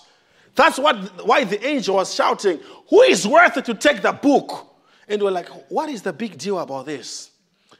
[0.57, 4.75] That's what, why the angel was shouting, Who is worthy to take the book?
[5.07, 7.29] And we're like, What is the big deal about this?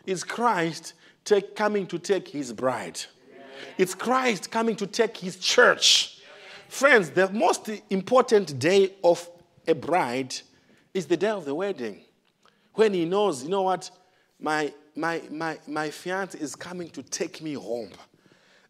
[0.05, 0.93] It's Christ
[1.25, 3.01] take, coming to take his bride,
[3.79, 6.21] it's Christ coming to take his church.
[6.69, 9.27] Friends, the most important day of
[9.67, 10.35] a bride
[10.93, 12.01] is the day of the wedding.
[12.73, 13.89] When he knows, you know what,
[14.39, 17.89] my, my, my, my fiance is coming to take me home.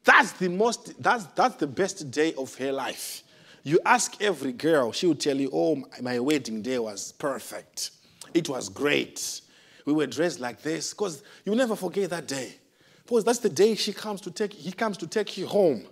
[0.05, 3.24] That's the most, that's, that's the best day of her life.
[3.68, 7.91] You ask every girl, she will tell you, oh, my wedding day was perfect.
[8.34, 9.41] It was great.
[9.84, 10.93] We were dressed like this.
[10.93, 12.55] Because you never forget that day.
[13.03, 15.86] Because that's the day she comes to take, he comes to take you home.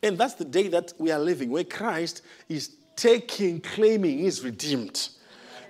[0.00, 5.08] And that's the day that we are living, where Christ is taking, claiming is redeemed.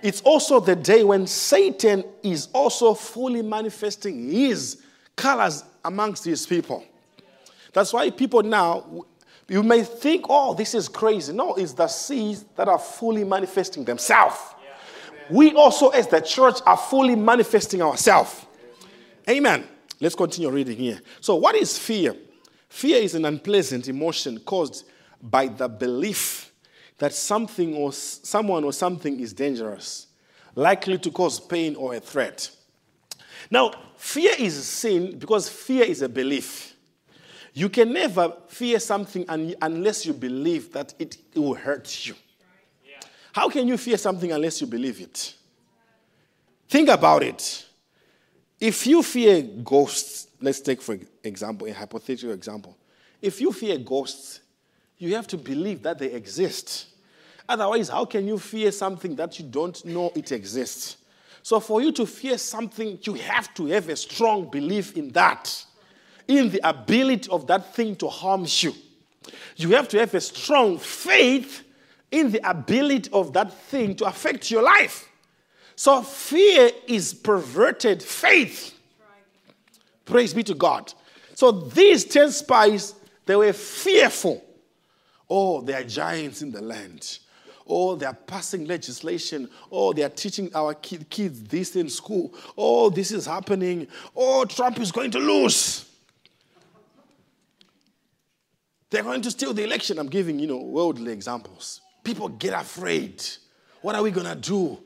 [0.03, 4.83] It's also the day when Satan is also fully manifesting his
[5.15, 6.83] colors amongst his people.
[7.73, 9.05] That's why people now,
[9.47, 11.33] you may think, oh, this is crazy.
[11.33, 14.37] No, it's the seeds that are fully manifesting themselves.
[15.29, 18.45] We also, as the church, are fully manifesting ourselves.
[19.29, 19.65] Amen.
[19.99, 21.01] Let's continue reading here.
[21.21, 22.15] So, what is fear?
[22.67, 24.85] Fear is an unpleasant emotion caused
[25.21, 26.51] by the belief
[26.97, 30.07] that something or someone or something is dangerous,
[30.55, 32.49] likely to cause pain or a threat.
[33.49, 36.72] Now, fear is sin because fear is a belief.
[37.53, 42.15] You can never fear something unless you believe that it, will hurt you.
[43.31, 45.35] How can you fear something unless you believe it?
[46.67, 47.65] Think about it.
[48.59, 52.77] If you fear ghosts, let's take for example a hypothetical example.
[53.21, 54.39] If you fear ghosts,
[54.97, 56.87] you have to believe that they exist.
[57.47, 60.97] Otherwise, how can you fear something that you don't know it exists?
[61.41, 65.65] So, for you to fear something, you have to have a strong belief in that
[66.27, 68.73] in the ability of that thing to harm you.
[69.55, 71.63] You have to have a strong faith
[72.11, 75.09] in the ability of that thing to affect your life.
[75.75, 78.77] So fear is perverted faith.
[80.05, 80.93] Praise be to God.
[81.35, 82.93] So these 10 spies,
[83.25, 84.43] they were fearful.
[85.29, 87.19] Oh, there are giants in the land.
[87.65, 89.49] Oh, they are passing legislation.
[89.71, 92.33] Oh, they are teaching our kids this in school.
[92.57, 93.87] Oh, this is happening.
[94.15, 95.89] Oh, Trump is going to lose.
[98.93, 99.97] They're going to steal the election.
[99.97, 101.81] I'm giving, you know, worldly examples.
[102.03, 103.23] People get afraid.
[103.81, 104.77] What are we going to do?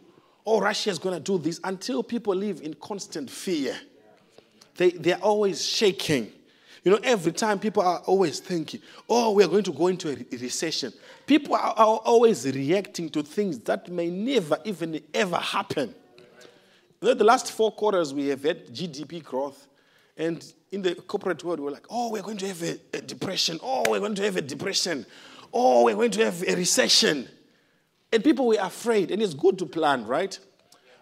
[0.46, 3.78] Oh, Russia is going to do this until people live in constant fear.
[4.78, 6.32] They, they're always shaking.
[6.86, 8.80] You know, every time people are always thinking,
[9.10, 10.94] oh, we are going to go into a recession.
[11.26, 15.94] People are, are always reacting to things that may never even ever happen.
[17.02, 19.68] You know, the last four quarters we have had GDP growth,
[20.18, 23.60] and in the corporate world, we're like, oh, we're going to have a, a, depression.
[23.64, 25.06] Oh, we're going to have a depression.
[25.54, 27.28] Oh, we're going to have a recession.
[28.12, 29.12] And people were afraid.
[29.12, 30.38] And it's good to plan, right?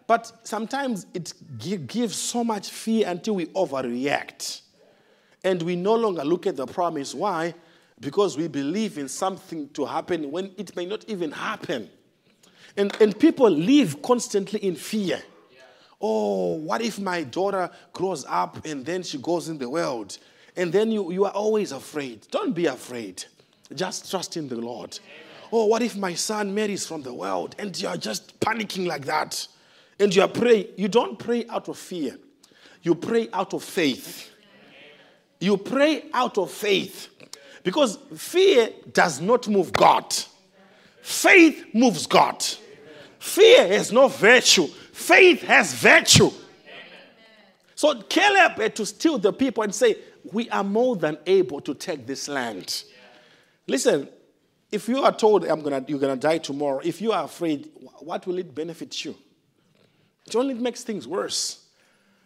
[0.07, 1.33] But sometimes it
[1.87, 4.61] gives so much fear until we overreact.
[5.43, 7.15] And we no longer look at the promise.
[7.15, 7.55] Why?
[7.99, 11.89] Because we believe in something to happen when it may not even happen.
[12.77, 15.21] And, and people live constantly in fear.
[16.07, 20.19] Oh, what if my daughter grows up and then she goes in the world?
[20.55, 22.27] And then you, you are always afraid.
[22.29, 23.23] Don't be afraid.
[23.73, 24.99] Just trust in the Lord.
[25.51, 29.05] Oh, what if my son marries from the world and you are just panicking like
[29.05, 29.47] that?
[29.97, 30.67] And you are praying.
[30.77, 32.19] You don't pray out of fear,
[32.83, 34.29] you pray out of faith.
[35.39, 37.09] You pray out of faith.
[37.63, 40.13] Because fear does not move God,
[41.01, 42.45] faith moves God.
[43.17, 44.67] Fear has no virtue.
[44.95, 46.31] Faith has virtue.
[47.75, 49.97] So Caleb had to steal the people and say,
[50.31, 52.85] We are more than able to take this land.
[53.67, 54.07] Listen,
[54.71, 57.69] if you are told I'm gonna, you're going to die tomorrow, if you are afraid,
[57.99, 59.15] what will it benefit you?
[60.27, 61.65] It only makes things worse.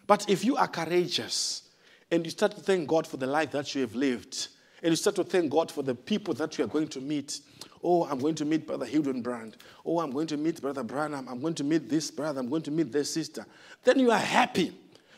[0.06, 1.64] But if you are courageous
[2.12, 4.50] and you start to thank God for the life that you have lived,
[4.84, 7.40] and you start to thank God for the people that you are going to meet,
[7.84, 9.54] Oh, I'm going to meet Brother Hildenbrand.
[9.86, 11.28] Oh, I'm going to meet Brother Branham.
[11.30, 12.40] I'm going to meet this brother.
[12.40, 13.46] I'm going to meet this sister.
[13.84, 14.74] Then you are happy.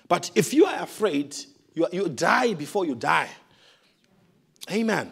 [0.07, 1.36] But if you are afraid,
[1.74, 3.30] you, you die before you die.
[4.70, 5.12] Amen.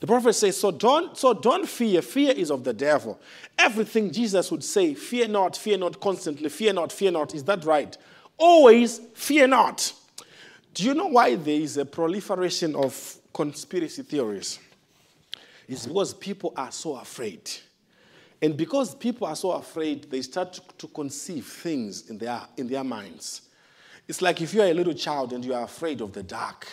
[0.00, 2.02] The prophet says, so don't, so don't fear.
[2.02, 3.18] Fear is of the devil.
[3.58, 7.34] Everything Jesus would say, fear not, fear not constantly, fear not, fear not.
[7.34, 7.96] Is that right?
[8.36, 9.92] Always fear not.
[10.74, 14.58] Do you know why there is a proliferation of conspiracy theories?
[15.68, 17.50] It's because people are so afraid.
[18.42, 22.68] And because people are so afraid, they start to, to conceive things in their, in
[22.68, 23.42] their minds.
[24.06, 26.66] It's like if you're a little child and you are afraid of the dark,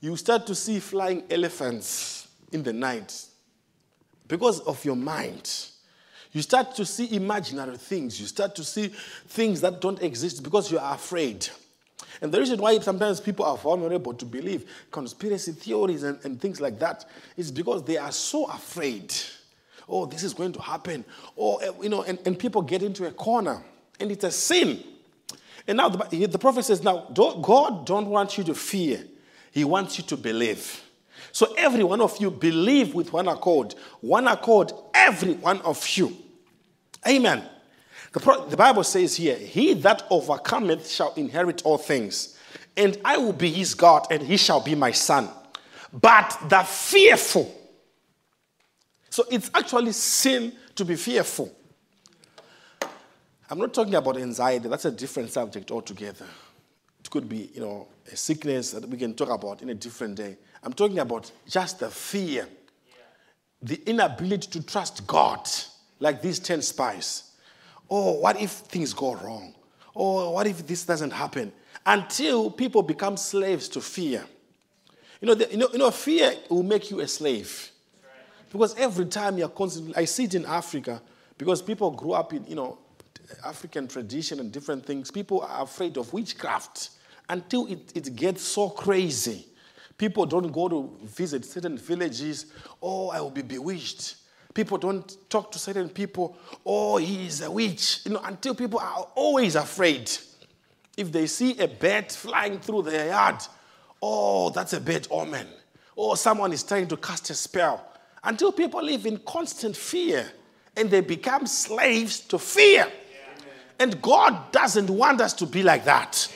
[0.00, 3.26] you start to see flying elephants in the night
[4.28, 5.68] because of your mind.
[6.32, 8.20] You start to see imaginary things.
[8.20, 8.88] You start to see
[9.28, 11.48] things that don't exist because you are afraid.
[12.20, 16.60] And the reason why sometimes people are vulnerable to believe conspiracy theories and, and things
[16.60, 17.04] like that
[17.36, 19.14] is because they are so afraid.
[19.88, 21.04] Oh, this is going to happen.
[21.36, 23.62] Or, eh, you know, and, and people get into a corner
[23.98, 24.82] and it's a sin.
[25.66, 29.04] And now the, the prophet says, now, don't, God don't want you to fear.
[29.52, 30.82] He wants you to believe.
[31.30, 33.74] So every one of you believe with one accord.
[34.00, 36.16] One accord, every one of you.
[37.06, 37.48] Amen.
[38.12, 42.38] The, pro- the Bible says here, He that overcometh shall inherit all things,
[42.76, 45.28] and I will be his God, and he shall be my son.
[45.92, 47.52] But the fearful,
[49.10, 51.54] so it's actually sin to be fearful.
[53.50, 56.26] I'm not talking about anxiety, that's a different subject altogether.
[57.00, 60.14] It could be, you know, a sickness that we can talk about in a different
[60.14, 60.38] day.
[60.62, 62.48] I'm talking about just the fear,
[63.60, 65.46] the inability to trust God,
[65.98, 67.31] like these 10 spies.
[67.94, 69.54] Oh, what if things go wrong?
[69.94, 71.52] Oh, what if this doesn't happen?
[71.84, 74.24] Until people become slaves to fear.
[75.20, 77.70] You know, the, you know, you know fear will make you a slave.
[78.50, 81.02] Because every time you're constantly, I see it in Africa,
[81.36, 82.78] because people grew up in, you know,
[83.44, 85.10] African tradition and different things.
[85.10, 86.90] People are afraid of witchcraft
[87.28, 89.46] until it, it gets so crazy
[90.02, 92.46] People don't go to visit certain villages.
[92.82, 94.16] Oh, I will be bewitched.
[94.54, 96.36] People don't talk to certain people.
[96.64, 98.00] Oh, he is a witch.
[98.04, 100.10] You know, until people are always afraid.
[100.96, 103.42] If they see a bat flying through their yard,
[104.02, 105.46] oh, that's a bad omen.
[105.96, 107.86] Oh, someone is trying to cast a spell.
[108.24, 110.30] Until people live in constant fear
[110.76, 112.86] and they become slaves to fear.
[113.78, 116.28] And God doesn't want us to be like that.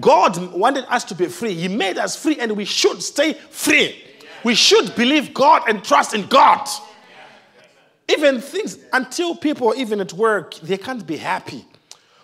[0.00, 1.54] God wanted us to be free.
[1.54, 4.02] He made us free, and we should stay free.
[4.42, 6.68] We should believe God and trust in God.
[8.08, 11.64] Even things, until people, even at work, they can't be happy.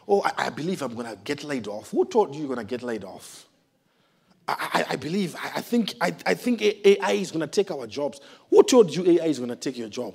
[0.06, 1.90] Oh, I, I believe I'm going to get laid off.
[1.90, 3.46] Who told you you're going to get laid off?
[4.46, 7.70] I, I, I believe, I, I, think, I, I think AI is going to take
[7.70, 8.20] our jobs.
[8.50, 10.14] Who told you AI is going to take your job?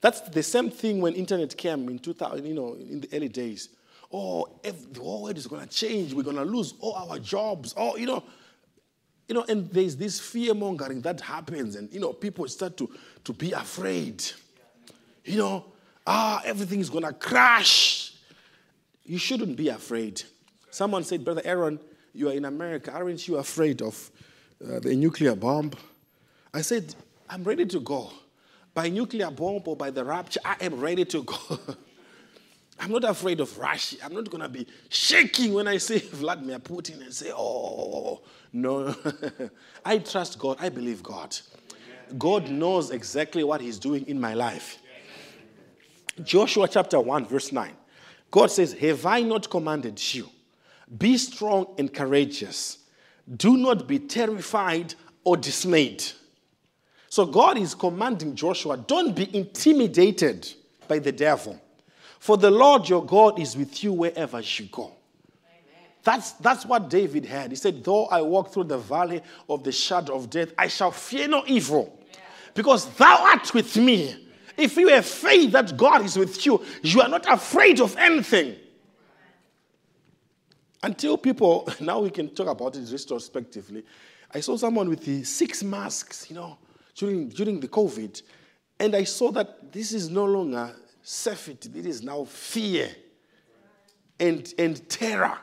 [0.00, 3.68] That's the same thing when internet came in 2000, you know, in the early days
[4.12, 7.74] oh, if the world is going to change, we're going to lose all our jobs.
[7.76, 8.22] Oh, you know,
[9.30, 12.90] you know, and there's this fear mongering that happens, and you know, people start to,
[13.22, 14.24] to be afraid.
[15.24, 15.64] You know,
[16.04, 18.12] ah, everything is going to crash.
[19.04, 20.20] You shouldn't be afraid.
[20.70, 21.78] Someone said, Brother Aaron,
[22.12, 22.90] you are in America.
[22.90, 24.10] Aren't you afraid of
[24.68, 25.70] uh, the nuclear bomb?
[26.52, 26.92] I said,
[27.28, 28.10] I'm ready to go.
[28.74, 31.36] By nuclear bomb or by the rapture, I am ready to go.
[32.80, 33.96] I'm not afraid of Russia.
[34.02, 38.22] I'm not going to be shaking when I say Vladimir Putin and say, oh,
[38.52, 38.94] no.
[39.84, 40.56] I trust God.
[40.58, 41.36] I believe God.
[42.18, 44.78] God knows exactly what He's doing in my life.
[46.24, 47.72] Joshua chapter 1, verse 9.
[48.30, 50.28] God says, Have I not commanded you?
[50.98, 52.78] Be strong and courageous.
[53.36, 56.02] Do not be terrified or dismayed.
[57.08, 60.50] So God is commanding Joshua, don't be intimidated
[60.88, 61.60] by the devil.
[62.20, 64.92] For the Lord your God is with you wherever you go.
[66.02, 67.50] That's, that's what David had.
[67.50, 70.90] He said, Though I walk through the valley of the shadow of death, I shall
[70.90, 71.98] fear no evil,
[72.54, 74.28] because thou art with me.
[74.56, 78.56] If you have faith that God is with you, you are not afraid of anything.
[80.82, 83.82] Until people, now we can talk about it retrospectively.
[84.32, 86.58] I saw someone with the six masks, you know,
[86.94, 88.20] during, during the COVID,
[88.78, 91.70] and I saw that this is no longer safety.
[91.74, 92.88] It is now fear
[94.18, 95.38] and, and terror.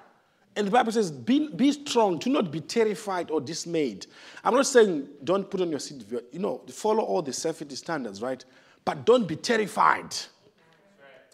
[0.55, 4.08] And the Bible says, be, be strong, do not be terrified or dismayed.
[4.43, 8.22] I'm not saying don't put on your seat, you know, follow all the safety standards,
[8.24, 8.43] right?
[8.84, 10.16] But don't be terrified.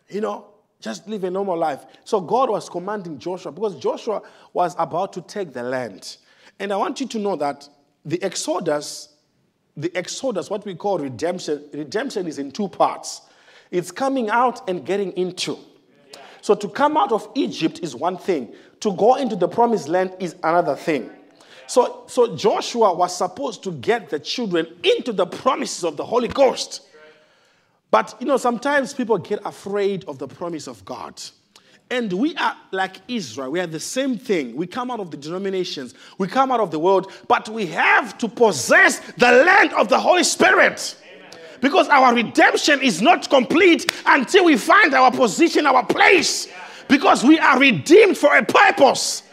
[0.09, 0.47] You know,
[0.81, 1.85] just live a normal life.
[2.03, 4.21] So God was commanding Joshua because Joshua
[4.51, 6.17] was about to take the land.
[6.59, 7.67] And I want you to know that
[8.03, 9.15] the Exodus,
[9.77, 13.21] the Exodus, what we call redemption, redemption is in two parts.
[13.73, 15.57] It's coming out and getting into.
[16.41, 20.13] So to come out of Egypt is one thing, to go into the promised land
[20.19, 21.09] is another thing.
[21.65, 26.27] So, so Joshua was supposed to get the children into the promises of the Holy
[26.27, 26.83] Ghost.
[27.89, 31.19] But you know, sometimes people get afraid of the promise of God.
[31.89, 33.49] And we are like Israel.
[33.51, 34.55] We are the same thing.
[34.55, 38.19] We come out of the denominations, we come out of the world, but we have
[38.19, 40.95] to possess the land of the Holy Spirit.
[41.63, 46.49] Because our redemption is not complete until we find our position, our place.
[46.89, 49.23] Because we are redeemed for a purpose.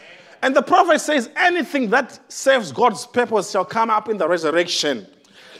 [0.41, 5.05] And the prophet says, anything that serves God's purpose shall come up in the resurrection.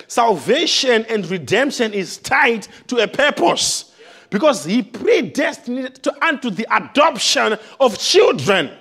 [0.08, 3.94] Salvation and redemption is tied to a purpose
[4.30, 8.72] because he predestined to unto the adoption of children.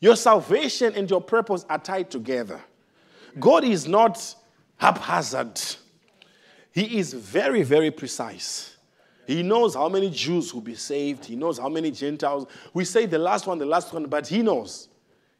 [0.00, 2.62] Your salvation and your purpose are tied together.
[3.38, 4.34] God is not
[4.76, 5.60] haphazard.
[6.72, 8.76] He is very, very precise.
[9.26, 11.24] He knows how many Jews will be saved.
[11.24, 12.46] He knows how many Gentiles.
[12.74, 14.88] We say the last one, the last one, but he knows.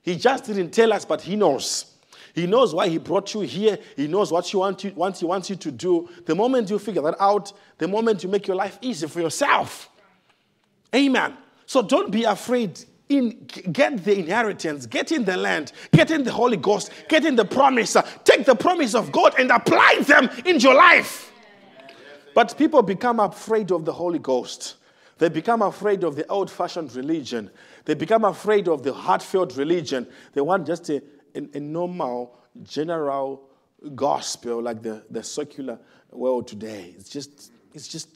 [0.02, 1.86] He just didn't tell us, but he knows.
[2.34, 3.78] He knows why he brought you here.
[3.96, 6.08] He knows what you want, to, what he wants you to do.
[6.24, 9.88] The moment you figure that out, the moment you make your life easy for yourself.
[10.94, 11.36] Amen.
[11.66, 12.84] So don't be afraid.
[13.08, 17.36] In, get the inheritance, get in the land, get in the Holy Ghost, get in
[17.36, 17.96] the promise.
[18.24, 21.30] Take the promise of God and apply them in your life.
[22.34, 24.76] But people become afraid of the Holy Ghost.
[25.18, 27.50] They become afraid of the old fashioned religion.
[27.84, 30.06] They become afraid of the heartfelt religion.
[30.32, 31.02] They want just a,
[31.34, 33.48] a, a, normal, general
[33.94, 35.78] gospel like the, the secular
[36.10, 36.94] world today.
[36.98, 38.08] It's just, it's just,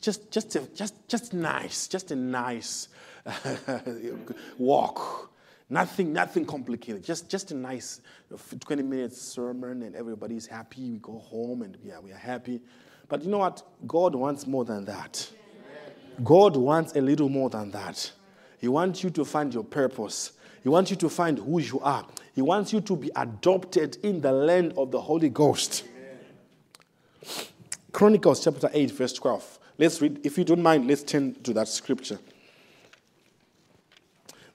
[0.00, 2.88] just, just, a, just, just nice, just a nice
[4.58, 5.32] walk.
[5.70, 7.04] Nothing, nothing complicated.
[7.04, 8.00] Just, just a nice
[8.60, 10.92] 20 minutes sermon and everybody's happy.
[10.92, 12.62] We go home and yeah, we are happy.
[13.08, 13.62] But you know what?
[13.86, 15.30] God wants more than that.
[16.24, 18.10] God wants a little more than that.
[18.58, 20.32] He wants you to find your purpose.
[20.62, 22.06] He wants you to find who you are.
[22.34, 25.84] He wants you to be adopted in the land of the Holy Ghost.
[27.92, 29.58] Chronicles chapter 8, verse 12.
[29.78, 32.18] Let's read, if you don't mind, let's turn to that scripture.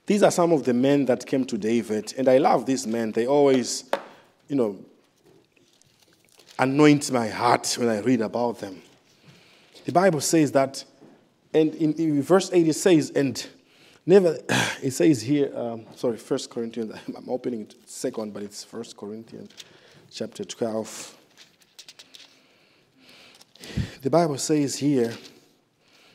[0.06, 3.12] These are some of the men that came to David, and I love these men.
[3.12, 3.84] They always,
[4.48, 4.78] you know,
[6.58, 8.82] anoint my heart when I read about them.
[9.86, 10.84] The Bible says that,
[11.52, 13.46] and in, in verse 8 it says, and
[14.04, 14.38] never,
[14.82, 19.50] it says here, um, sorry, First Corinthians, I'm opening it second, but it's First Corinthians
[20.10, 21.18] chapter 12.
[24.02, 25.14] The Bible says here,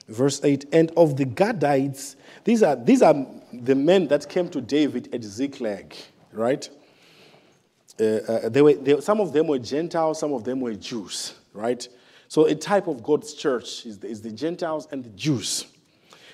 [0.07, 4.61] verse 8, and of the Gadites, these are, these are the men that came to
[4.61, 5.95] David at Ziklag,
[6.31, 6.69] right?
[7.99, 11.33] uh, uh, they were, they, some of them were Gentiles, some of them were Jews,
[11.53, 11.87] right?
[12.27, 15.65] So a type of God's church is the, is the Gentiles and the Jews.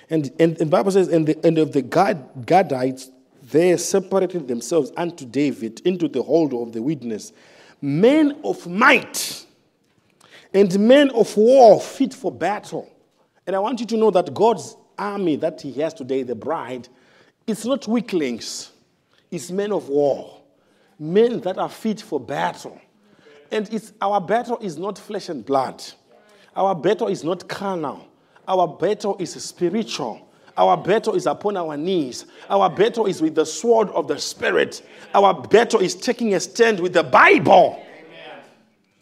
[0.08, 3.10] And, and, the Bible says, and, the, and of the Gadites,
[3.50, 7.32] they separated themselves unto David into the hold of the witness,
[7.80, 9.44] men of might
[10.54, 12.90] and men of war fit for battle.
[13.46, 16.88] And I want you to know that God's army that he has today, the bride,
[17.46, 18.72] it's not weaklings,
[19.30, 20.36] it's men of war
[20.98, 22.80] men that are fit for battle.
[23.50, 25.82] And it's, our battle is not flesh and blood.
[26.54, 28.06] Our battle is not carnal.
[28.48, 30.22] Our battle is spiritual.
[30.56, 32.24] Our battle is upon our knees.
[32.48, 34.86] Our battle is with the sword of the Spirit.
[35.14, 37.82] Our battle is taking a stand with the Bible.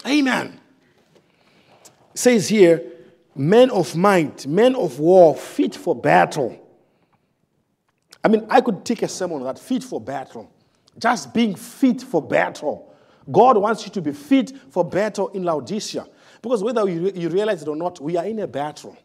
[0.05, 0.59] Amen.
[2.13, 2.83] It says here,
[3.35, 6.61] men of might, men of war, fit for battle.
[8.25, 10.51] I mean, I could take a sermon on that, fit for battle.
[10.97, 12.91] Just being fit for battle.
[13.31, 16.07] God wants you to be fit for battle in Laodicea.
[16.41, 18.97] Because whether you, you realize it or not, we are in a battle.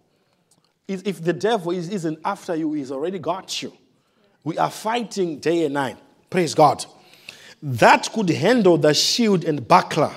[0.88, 3.74] If the devil is, isn't after you, he's already got you.
[4.42, 5.98] We are fighting day and night.
[6.30, 6.86] Praise God.
[7.62, 10.14] That could handle the shield and buckler,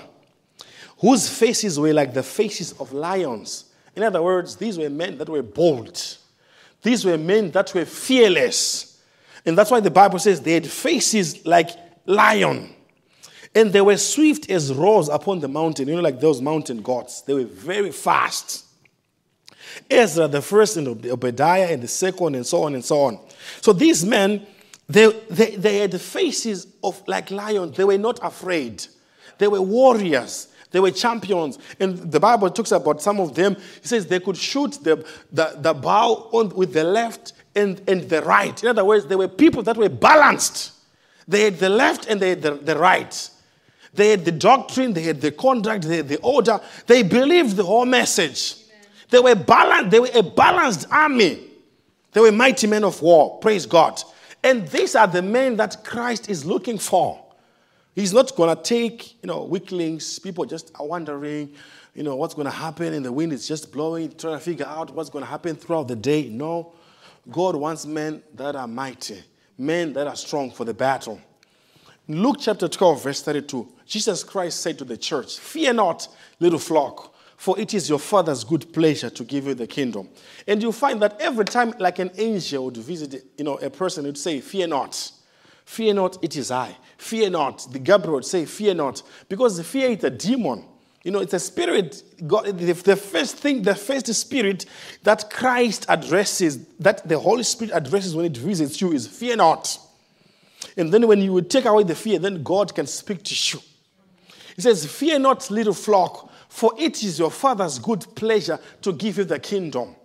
[0.99, 3.65] whose faces were like the faces of lions.
[3.97, 6.17] In other words, these were men that were bold.
[6.81, 8.92] These were men that were fearless.
[9.45, 11.69] And that's why the Bible says they had faces like
[12.05, 12.73] lion.
[13.55, 17.21] And they were swift as roes upon the mountain, you know, like those mountain gods.
[17.21, 18.65] They were very fast.
[19.89, 23.19] Ezra, the first, and Obadiah, and the second, and so on and so on.
[23.61, 24.45] So these men,
[24.87, 27.77] they, they, they had faces of like lions.
[27.77, 28.85] They were not afraid.
[29.37, 30.47] They were warriors.
[30.71, 31.59] They were champions.
[31.79, 33.53] And the Bible talks about some of them.
[33.53, 38.09] It says they could shoot the, the, the bow on, with the left and, and
[38.09, 38.61] the right.
[38.63, 40.71] In other words, there were people that were balanced.
[41.27, 43.29] They had the left and they had the, the right.
[43.93, 46.59] They had the doctrine, they had the conduct, they had the order.
[46.87, 48.55] They believed the whole message.
[49.09, 51.39] They were balanced, they were a balanced army.
[52.11, 53.39] They were mighty men of war.
[53.39, 54.01] Praise God.
[54.43, 57.23] And these are the men that Christ is looking for.
[57.95, 61.53] He's not going to take, you know, weaklings, people just are wondering,
[61.93, 64.65] you know, what's going to happen, and the wind is just blowing, trying to figure
[64.65, 66.27] out what's going to happen throughout the day.
[66.27, 66.73] No.
[67.29, 69.23] God wants men that are mighty,
[69.57, 71.21] men that are strong for the battle.
[72.07, 76.07] Luke chapter 12, verse 32, Jesus Christ said to the church, Fear not,
[76.39, 80.09] little flock, for it is your Father's good pleasure to give you the kingdom.
[80.45, 84.05] And you find that every time, like an angel would visit, you know, a person
[84.05, 85.11] would say, Fear not.
[85.65, 86.75] Fear not, it is I.
[86.97, 87.67] Fear not.
[87.71, 89.01] The Gabriel would say, Fear not.
[89.29, 90.65] Because the fear is a demon.
[91.03, 92.01] You know, it's a spirit.
[92.25, 94.65] God, the, first thing, the first spirit
[95.03, 99.77] that Christ addresses, that the Holy Spirit addresses when it visits you is fear not.
[100.77, 103.61] And then when you would take away the fear, then God can speak to you.
[104.55, 109.17] He says, Fear not, little flock, for it is your Father's good pleasure to give
[109.17, 109.95] you the kingdom,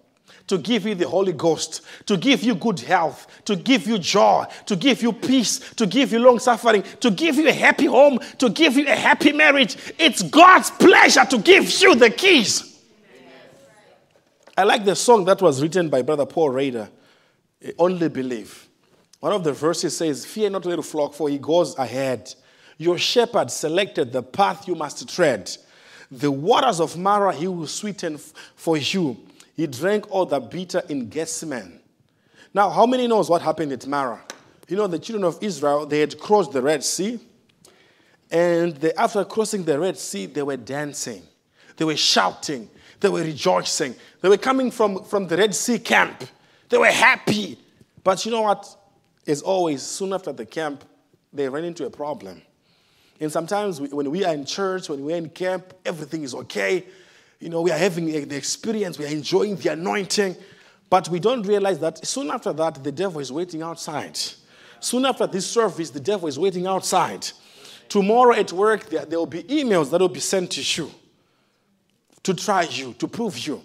[0.48, 4.44] to give you the Holy Ghost, to give you good health, to give you joy,
[4.66, 8.18] to give you peace, to give you long suffering, to give you a happy home,
[8.38, 9.76] to give you a happy marriage.
[9.98, 12.80] It's God's pleasure to give you the keys.
[14.56, 16.88] I like the song that was written by Brother Paul Rader,
[17.78, 18.68] Only Believe.
[19.20, 22.34] One of the verses says, Fear not, little flock, for he goes ahead.
[22.76, 25.50] Your shepherd selected the path you must tread.
[26.10, 29.16] The waters of Marah he will sweeten for you.
[29.58, 31.80] He drank all the bitter in Gethsemane.
[32.54, 34.20] Now, how many knows what happened at Marah?
[34.68, 37.18] You know, the children of Israel, they had crossed the Red Sea.
[38.30, 41.24] And they, after crossing the Red Sea, they were dancing.
[41.76, 42.70] They were shouting.
[43.00, 43.96] They were rejoicing.
[44.20, 46.22] They were coming from, from the Red Sea camp.
[46.68, 47.58] They were happy.
[48.04, 48.64] But you know what?
[49.26, 50.84] As always, soon after the camp,
[51.32, 52.42] they ran into a problem.
[53.18, 56.84] And sometimes we, when we are in church, when we're in camp, everything is okay.
[57.40, 60.36] You know, we are having the experience, we are enjoying the anointing.
[60.90, 64.18] But we don't realize that soon after that, the devil is waiting outside.
[64.80, 67.28] Soon after this service, the devil is waiting outside.
[67.88, 70.90] Tomorrow at work, there, there will be emails that will be sent to you
[72.22, 73.62] to try you, to prove you.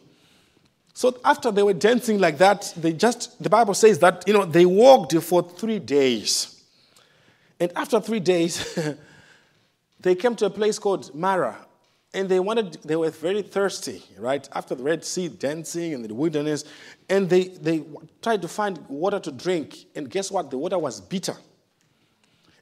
[0.93, 4.45] So after they were dancing like that, they just, the Bible says that, you know,
[4.45, 6.61] they walked for three days.
[7.59, 8.77] And after three days,
[9.99, 11.62] they came to a place called Marah.
[12.13, 14.47] And they wanted, they were very thirsty, right?
[14.53, 16.63] After the Red Sea, dancing in the wilderness.
[17.09, 17.83] And they, they
[18.21, 19.77] tried to find water to drink.
[19.95, 20.51] And guess what?
[20.51, 21.35] The water was bitter.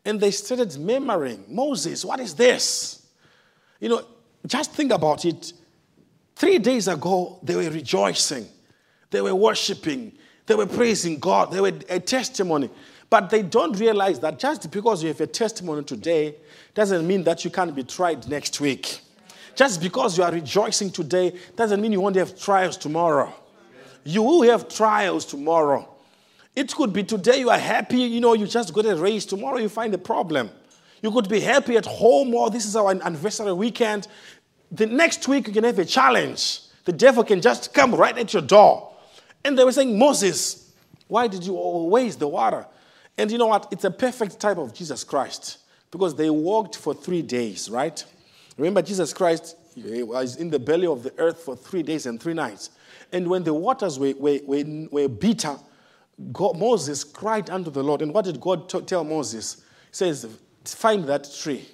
[0.06, 3.06] And they started murmuring, Moses, what is this?
[3.80, 4.06] You know,
[4.47, 5.54] just think about it.
[6.36, 8.47] Three days ago, they were rejoicing,
[9.12, 10.14] they were worshiping,
[10.47, 12.70] they were praising God, they were a testimony.
[13.10, 16.36] But they don't realize that just because you have a testimony today
[16.74, 19.02] doesn't mean that you can't be tried next week.
[19.56, 23.34] Just because you are rejoicing today doesn't mean you won't have trials tomorrow.
[24.04, 25.88] You will have trials tomorrow.
[26.56, 29.26] It could be today you are happy, you know, you just got a raise.
[29.26, 30.49] Tomorrow you find a problem.
[31.02, 34.08] You could be happy at home, or this is our anniversary weekend.
[34.72, 36.62] The next week you can have a challenge.
[36.86, 38.93] The devil can just come right at your door.
[39.43, 40.72] And they were saying, Moses,
[41.08, 42.66] why did you waste the water?
[43.18, 43.68] And you know what?
[43.72, 45.58] It's a perfect type of Jesus Christ
[45.89, 48.04] because they walked for three days, right?
[48.58, 52.34] Remember, Jesus Christ was in the belly of the earth for three days and three
[52.34, 52.72] nights.
[53.12, 55.58] And when the waters were, were, were, were bitter,
[56.32, 58.02] God, Moses cried unto the Lord.
[58.02, 59.64] And what did God t- tell Moses?
[59.89, 60.28] He says,
[60.66, 61.68] Find that tree,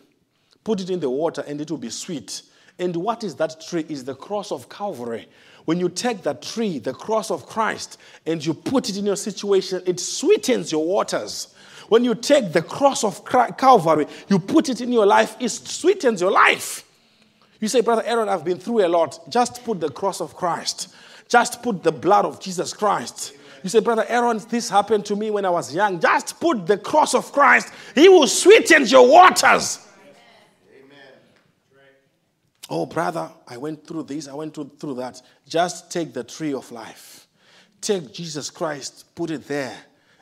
[0.64, 2.44] put it in the water, and it will be sweet.
[2.80, 3.86] And what is that tree?
[3.90, 5.28] Is the cross of Calvary.
[5.66, 9.18] When you take that tree, the cross of Christ, and you put it in your
[9.18, 11.54] situation, it sweetens your waters.
[11.90, 16.22] When you take the cross of Calvary, you put it in your life, it sweetens
[16.22, 16.84] your life.
[17.60, 19.20] You say, Brother Aaron, I've been through a lot.
[19.30, 20.94] Just put the cross of Christ.
[21.28, 23.34] Just put the blood of Jesus Christ.
[23.64, 26.00] You say, Brother Aaron, this happened to me when I was young.
[26.00, 27.74] Just put the cross of Christ.
[27.96, 29.80] He will sweeten your waters.
[30.70, 31.00] Amen.
[32.70, 35.22] Oh, brother, I went through this, I went through, through that.
[35.48, 37.28] Just take the tree of life.
[37.82, 39.76] Take Jesus Christ, put it there,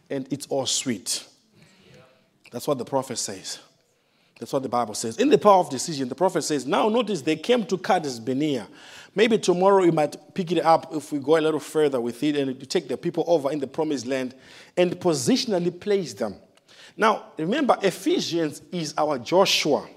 [0.09, 1.26] and it's all sweet.
[2.56, 3.60] That's what the prophet says.
[4.39, 5.18] That's what the Bible says.
[5.18, 8.66] In the power of decision, the prophet says, Now notice they came to Kadesh Barnea.
[9.14, 12.38] Maybe tomorrow you might pick it up if we go a little further with it
[12.38, 14.36] and you take the people over in the promised land
[14.78, 16.38] and positionally place them.
[16.95, 19.89] Now, remember, Ephesians is our Joshua.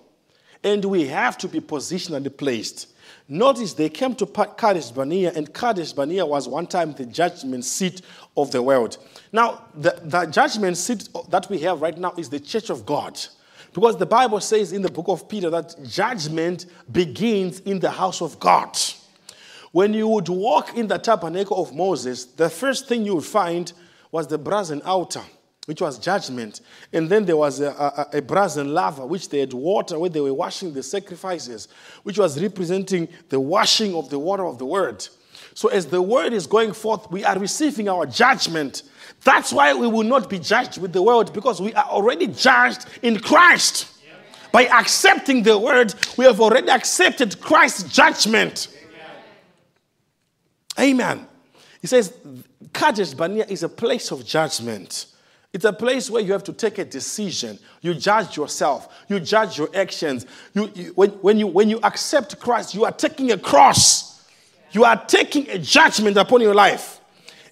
[0.65, 2.89] And we have to be positionally placed.
[3.31, 8.01] Notice they came to Kadesh Barnea, and Kadesh Barnea was one time the judgment seat
[8.39, 8.97] of the world.
[9.33, 13.21] Now, the, the judgment seat that we have right now is the church of God.
[13.75, 18.23] Because the Bible says in the book of Peter that judgment begins in the house
[18.23, 18.79] of God.
[19.73, 23.71] When you would walk in the tabernacle of Moses, the first thing you would find
[24.11, 25.23] was the brazen altar.
[25.69, 26.63] Which was judgment.
[26.95, 30.23] And then there was a, a, a brazen laver, which they had water where they
[30.23, 31.69] were washing the sacrifices,
[32.05, 35.07] which was representing the washing of the water of the word.
[35.53, 38.83] So as the word is going forth, we are receiving our judgment.
[39.25, 42.87] That's why we will not be judged with the world because we are already judged
[43.03, 43.89] in Christ.
[44.51, 48.69] By accepting the word, we have already accepted Christ's judgment.
[50.81, 51.27] Amen.
[51.83, 52.15] He says,
[52.73, 55.09] Kadesh Barnea is a place of judgment.
[55.53, 57.59] It's a place where you have to take a decision.
[57.81, 59.05] You judge yourself.
[59.09, 60.27] You judge your actions.
[60.53, 64.23] You, you, when, when, you, when you accept Christ, you are taking a cross.
[64.73, 67.01] You are taking a judgment upon your life.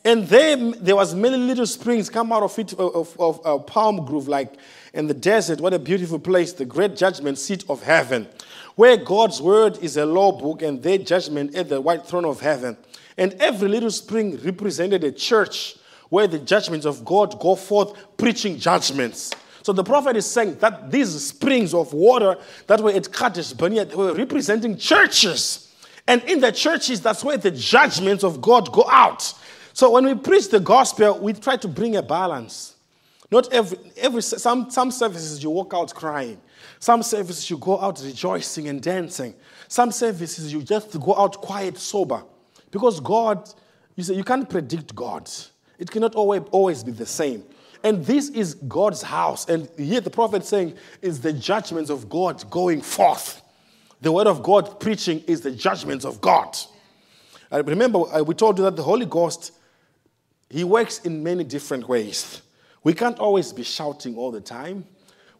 [0.05, 4.05] And there, there was many little springs come out of it, of, of, of Palm
[4.05, 4.55] Grove, like
[4.93, 5.61] in the desert.
[5.61, 8.29] What a beautiful place, the great judgment seat of heaven,
[8.77, 12.41] where God's word is a law book and their judgment at the white throne of
[12.41, 12.77] heaven.
[13.19, 15.77] And every little spring represented a church
[16.09, 19.33] where the judgments of God go forth preaching judgments.
[19.63, 22.37] So the prophet is saying that these springs of water
[22.69, 25.75] that were at Kadesh Barnea were representing churches.
[26.07, 29.35] And in the churches, that's where the judgments of God go out.
[29.73, 32.77] So when we preach the gospel, we try to bring a balance.
[33.31, 36.41] Not every, every some, some services you walk out crying.
[36.79, 39.35] Some services you go out rejoicing and dancing.
[39.67, 42.23] Some services you just go out quiet, sober.
[42.71, 43.49] Because God,
[43.97, 45.29] you say, you can't predict God.
[45.79, 47.45] It cannot always, be the same.
[47.83, 49.49] And this is God's house.
[49.49, 53.43] And here the prophet saying is the judgments of God going forth.
[54.01, 56.57] The word of God preaching is the judgments of God.
[57.51, 59.53] Remember uh, we told you that the Holy Ghost,
[60.51, 62.43] he works in many different ways.
[62.83, 64.85] We can't always be shouting all the time.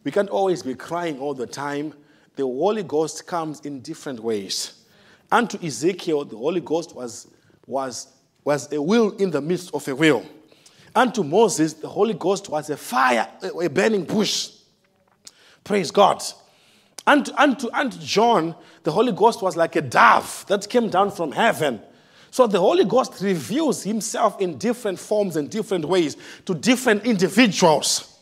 [0.03, 1.93] We can't always be crying all the time.
[2.35, 4.83] The Holy Ghost comes in different ways.
[5.31, 7.27] Unto Ezekiel, the Holy Ghost was,
[7.65, 8.07] was,
[8.47, 10.25] was a will in the midst of a will.
[10.95, 13.27] Unto Moses, the Holy Ghost was a fire,
[13.61, 14.51] a burning bush.
[15.65, 16.23] Praise God.
[17.05, 21.33] Unto, unto, unto John, the Holy Ghost was like a dove that came down from
[21.33, 21.81] heaven.
[22.31, 26.15] So the Holy Ghost reveals himself in different forms and different ways
[26.45, 28.17] to different individuals.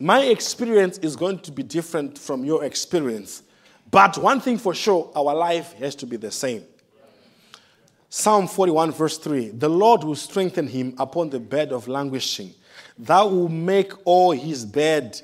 [0.00, 3.44] My experience is going to be different from your experience.
[3.92, 6.64] But one thing for sure, our life has to be the same.
[8.10, 12.54] Psalm 41, verse 3 The Lord will strengthen him upon the bed of languishing.
[12.98, 15.20] Thou will make all his bed,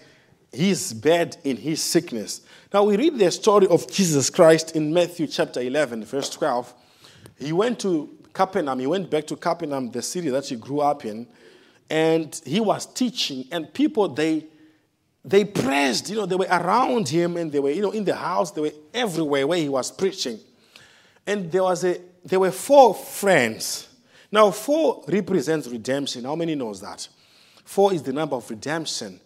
[0.52, 2.43] his bed in his sickness.
[2.73, 6.74] Now we read the story of Jesus Christ in Matthew chapter 11, verse 12.
[7.39, 11.05] He went to Capernaum, he went back to Capernaum, the city that he grew up
[11.05, 11.27] in,
[11.89, 14.47] and he was teaching, and people they
[15.24, 18.15] they praised, you know, they were around him and they were, you know, in the
[18.15, 20.39] house, they were everywhere where he was preaching.
[21.27, 23.88] And there was a there were four friends.
[24.32, 26.24] Now, four represents redemption.
[26.24, 27.06] How many knows that?
[27.64, 29.20] Four is the number of redemption.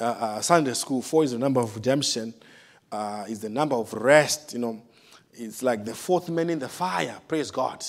[0.00, 2.34] Uh, uh, Sunday school, four is the number of redemption.
[2.90, 4.52] Uh, is the number of rest.
[4.52, 4.82] You know,
[5.32, 7.16] it's like the fourth man in the fire.
[7.26, 7.84] Praise God.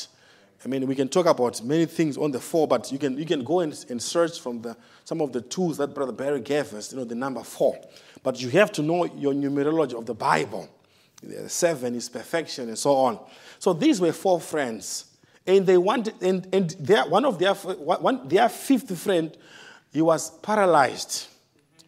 [0.63, 3.26] I mean, we can talk about many things on the four, but you can, you
[3.26, 6.73] can go and, and search from the, some of the tools that Brother Barry gave
[6.73, 7.80] us, you know, the number four.
[8.23, 10.67] But you have to know your numerology of the Bible.
[11.47, 13.19] Seven is perfection and so on.
[13.59, 15.05] So these were four friends.
[15.47, 19.35] And they wanted, and, and their, one of their, one, their fifth friend,
[19.93, 21.27] he was paralyzed.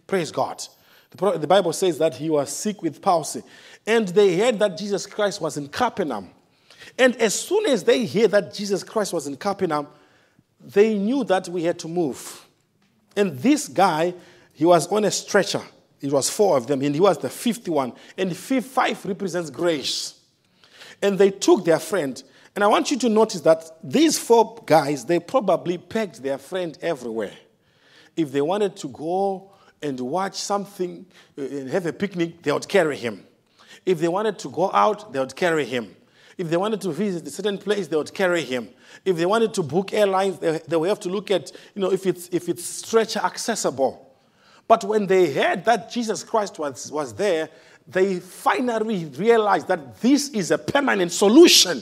[0.05, 0.63] Praise God.
[1.11, 3.41] The, the Bible says that he was sick with palsy.
[3.85, 6.29] And they heard that Jesus Christ was in Capernaum.
[6.97, 9.87] And as soon as they hear that Jesus Christ was in Capernaum,
[10.59, 12.45] they knew that we had to move.
[13.15, 14.13] And this guy,
[14.53, 15.61] he was on a stretcher.
[16.01, 17.93] It was four of them, and he was the fifth one.
[18.17, 20.19] And five represents grace.
[21.01, 22.21] And they took their friend.
[22.55, 26.77] And I want you to notice that these four guys, they probably pegged their friend
[26.81, 27.33] everywhere.
[28.15, 29.51] If they wanted to go
[29.81, 31.05] and watch something
[31.37, 33.23] uh, and have a picnic, they would carry him.
[33.85, 35.95] If they wanted to go out, they would carry him.
[36.37, 38.69] If they wanted to visit a certain place, they would carry him.
[39.05, 41.91] If they wanted to book airlines, they, they would have to look at, you know,
[41.91, 44.06] if it's, if it's stretcher accessible.
[44.67, 47.49] But when they heard that Jesus Christ was, was there,
[47.87, 51.81] they finally realized that this is a permanent solution.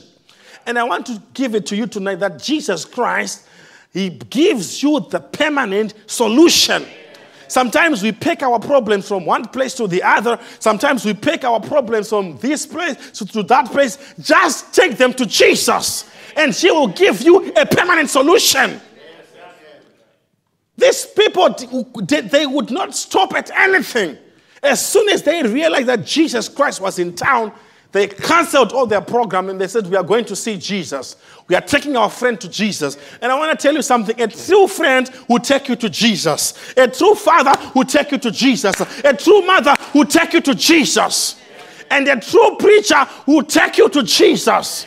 [0.65, 3.47] And I want to give it to you tonight that Jesus Christ,
[3.91, 6.85] He gives you the permanent solution.
[7.47, 10.39] Sometimes we pick our problems from one place to the other.
[10.59, 13.97] Sometimes we pick our problems from this place to that place.
[14.19, 18.81] Just take them to Jesus, and He will give you a permanent solution.
[20.77, 21.55] These people,
[22.07, 24.17] they would not stop at anything.
[24.61, 27.53] As soon as they realized that Jesus Christ was in town,
[27.95, 31.15] They canceled all their program and they said, We are going to see Jesus.
[31.47, 32.97] We are taking our friend to Jesus.
[33.21, 36.73] And I want to tell you something a true friend will take you to Jesus,
[36.75, 40.53] a true father will take you to Jesus, a true mother will take you to
[40.53, 41.39] Jesus,
[41.89, 44.85] and a true preacher will take you to Jesus.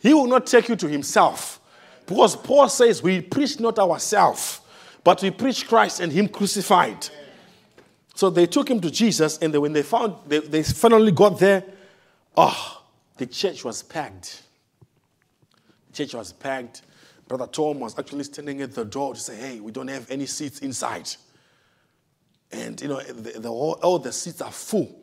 [0.00, 1.58] He will not take you to himself.
[2.04, 4.59] Because Paul says, We preach not ourselves,
[5.04, 7.08] but we preach Christ and Him crucified.
[8.20, 11.38] So they took him to Jesus, and they, when they found, they, they finally got
[11.38, 11.64] there,
[12.36, 12.82] oh,
[13.16, 14.42] the church was packed.
[15.88, 16.82] The church was packed.
[17.26, 20.26] Brother Tom was actually standing at the door to say, Hey, we don't have any
[20.26, 21.08] seats inside.
[22.52, 24.94] And, you know, the, the, all, all the seats are full.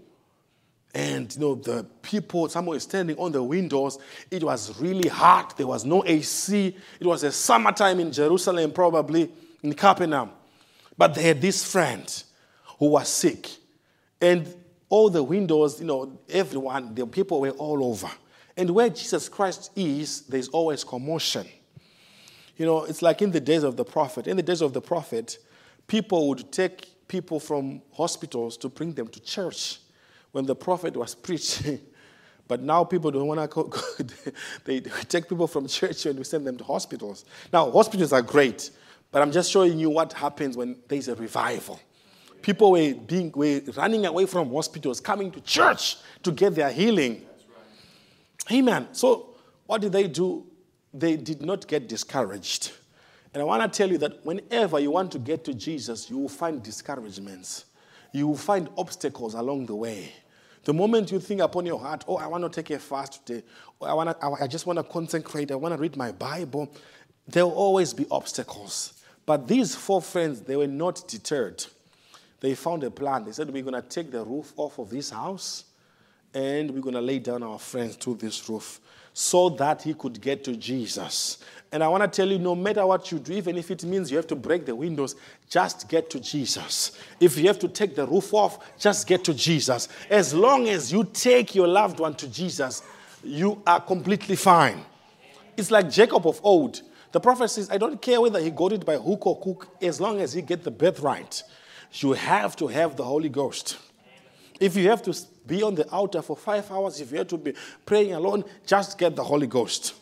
[0.93, 3.97] And, you know, the people, someone was standing on the windows.
[4.29, 5.57] It was really hot.
[5.57, 6.75] There was no AC.
[6.99, 9.31] It was a summertime in Jerusalem, probably
[9.67, 10.31] in Capernaum.
[10.97, 12.23] But they had this friend
[12.79, 13.49] who was sick.
[14.21, 14.51] And
[14.89, 18.09] all the windows, you know, everyone, the people were all over.
[18.55, 21.45] And where Jesus Christ is, there's always commotion.
[22.55, 24.25] You know, it's like in the days of the prophet.
[24.25, 25.37] In the days of the prophet,
[25.85, 29.79] people would take people from hospitals to bring them to church
[30.31, 31.79] when the prophet was preaching.
[32.47, 33.71] But now people don't want to go.
[34.63, 37.25] they take people from church and we send them to hospitals.
[37.51, 38.71] Now, hospitals are great,
[39.11, 41.79] but I'm just showing you what happens when there's a revival.
[42.41, 47.25] People were, being, were running away from hospitals, coming to church to get their healing.
[48.49, 48.57] Right.
[48.59, 48.87] Amen.
[48.91, 49.35] So,
[49.65, 50.45] what did they do?
[50.93, 52.71] They did not get discouraged.
[53.33, 56.17] And I want to tell you that whenever you want to get to Jesus, you
[56.17, 57.65] will find discouragements,
[58.13, 60.11] you will find obstacles along the way.
[60.63, 63.45] The moment you think upon your heart, oh, I want to take a fast today,
[63.79, 66.73] or I, want to, I just want to consecrate, I want to read my Bible,
[67.27, 68.96] there will always be obstacles.
[69.27, 71.63] But these four friends, they were not deterred
[72.39, 73.25] they found a plan.
[73.25, 75.65] They said, We're going to take the roof off of this house
[76.33, 78.79] and we're going to lay down our friends to this roof
[79.13, 81.39] so that he could get to Jesus.
[81.71, 84.11] And I want to tell you no matter what you do, even if it means
[84.11, 85.15] you have to break the windows,
[85.49, 86.97] just get to Jesus.
[87.19, 89.87] If you have to take the roof off, just get to Jesus.
[90.09, 92.83] As long as you take your loved one to Jesus,
[93.23, 94.85] you are completely fine.
[95.57, 96.83] It's like Jacob of old.
[97.11, 100.01] The prophet says, I don't care whether he got it by hook or crook, as
[100.01, 101.43] long as he get the birthright
[101.93, 103.77] you have to have the Holy Ghost.
[104.59, 105.15] If you have to
[105.45, 107.53] be on the altar for five hours, if you have to be
[107.85, 109.93] praying alone, just get the Holy Ghost.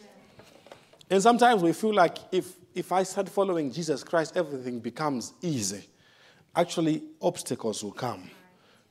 [1.09, 5.87] And sometimes we feel like if, if I start following Jesus Christ, everything becomes easy.
[6.55, 8.29] Actually, obstacles will come.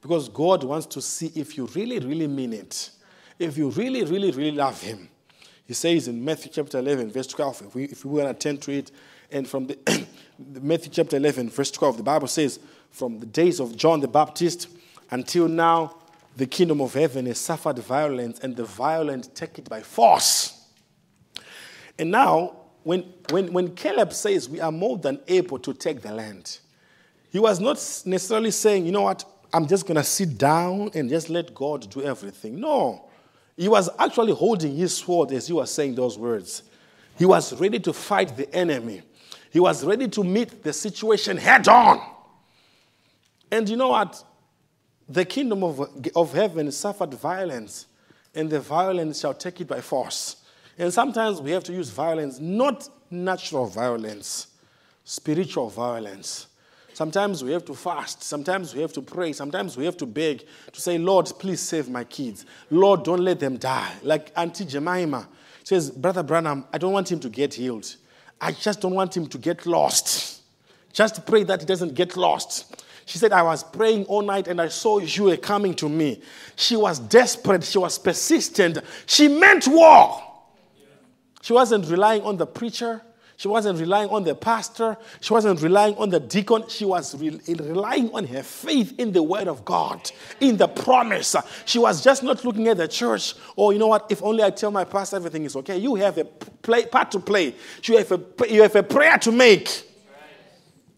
[0.01, 2.91] Because God wants to see if you really, really mean it.
[3.39, 5.09] If you really, really, really love Him.
[5.67, 8.63] He says in Matthew chapter 11, verse 12, if we, if we want to attend
[8.63, 8.91] to it,
[9.31, 10.07] and from the
[10.61, 12.61] Matthew chapter 11, verse 12, the Bible says,
[12.91, 14.69] from the days of John the Baptist
[15.11, 15.97] until now,
[16.37, 20.69] the kingdom of heaven has suffered violence, and the violent take it by force.
[21.99, 26.13] And now, when, when, when Caleb says we are more than able to take the
[26.13, 26.59] land,
[27.31, 31.09] he was not necessarily saying, you know what, I'm just going to sit down and
[31.09, 32.61] just let God do everything.
[32.61, 33.09] No.
[33.57, 36.65] He was actually holding his sword as he was saying those words.
[37.17, 39.03] He was ready to fight the enemy,
[39.51, 42.01] he was ready to meet the situation head on.
[43.51, 44.23] And you know what?
[45.09, 47.87] The kingdom of, of heaven suffered violence,
[48.35, 50.37] and the violence shall take it by force.
[50.77, 54.49] And sometimes we have to use violence, not natural violence,
[55.05, 56.49] spiritual violence.
[56.95, 58.23] Sometimes we have to fast.
[58.23, 59.33] Sometimes we have to pray.
[59.33, 62.47] Sometimes we have to beg to say, Lord, please save my kids.
[62.71, 63.93] Lord, don't let them die.
[64.03, 65.29] Like Auntie Jemima
[65.65, 67.97] says, Brother Branham, I don't want him to get healed.
[68.41, 70.43] I just don't want him to get lost.
[70.93, 72.83] Just pray that he doesn't get lost.
[73.07, 76.23] She said, I was praying all night and I saw you coming to me.
[76.55, 77.65] She was desperate.
[77.65, 78.79] She was persistent.
[79.07, 80.23] She meant war.
[81.43, 83.03] She wasn't relying on the preacher.
[83.37, 84.97] She wasn't relying on the pastor.
[85.21, 86.69] She wasn't relying on the deacon.
[86.69, 91.35] She was re- relying on her faith in the word of God, in the promise.
[91.65, 93.35] She was just not looking at the church.
[93.57, 94.07] Oh, you know what?
[94.11, 95.79] If only I tell my pastor everything is okay.
[95.79, 97.55] You have a play, part to play.
[97.83, 99.91] You have a, you have a prayer to make.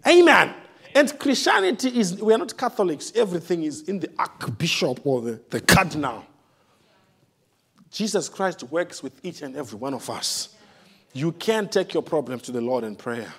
[0.06, 0.54] Amen.
[0.94, 3.12] And Christianity is, we are not Catholics.
[3.14, 6.24] Everything is in the archbishop or the, the cardinal.
[7.90, 10.55] Jesus Christ works with each and every one of us.
[11.16, 13.32] You can take your problems to the Lord in prayer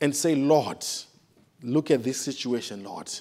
[0.00, 0.82] and say, Lord,
[1.62, 3.12] look at this situation, Lord.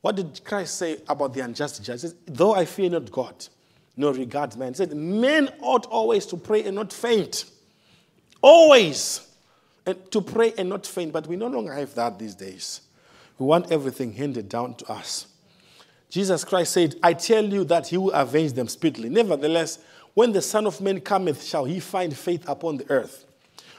[0.00, 2.04] What did Christ say about the unjust judge?
[2.24, 3.34] Though I fear not God,
[3.98, 4.68] nor regard man.
[4.68, 7.44] He said, Men ought always to pray and not faint.
[8.40, 9.28] Always
[9.84, 12.80] and to pray and not faint, but we no longer have that these days.
[13.38, 15.26] We want everything handed down to us.
[16.08, 19.10] Jesus Christ said, I tell you that he will avenge them speedily.
[19.10, 19.80] Nevertheless,
[20.20, 23.24] when the Son of Man cometh, shall he find faith upon the earth?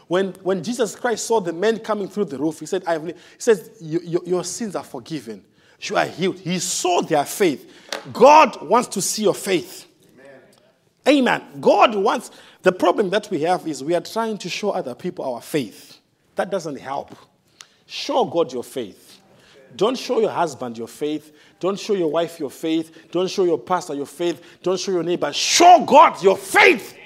[0.07, 3.05] When, when Jesus Christ saw the men coming through the roof, he said, I have,
[3.05, 5.45] he says, your, your sins are forgiven.
[5.81, 6.39] You are healed.
[6.39, 7.72] He saw their faith.
[8.11, 9.85] God wants to see your faith.
[11.07, 11.39] Amen.
[11.39, 11.61] Amen.
[11.61, 12.31] God wants,
[12.63, 15.99] the problem that we have is we are trying to show other people our faith.
[16.38, 17.15] That doesn't help.
[17.85, 19.10] Show God your faith.
[19.76, 21.35] Don't show your husband your faith.
[21.60, 23.11] Don't show your wife your faith.
[23.11, 24.41] Don't show your pastor your faith.
[24.61, 25.31] Don't show your neighbor.
[25.34, 26.98] Show God your faith.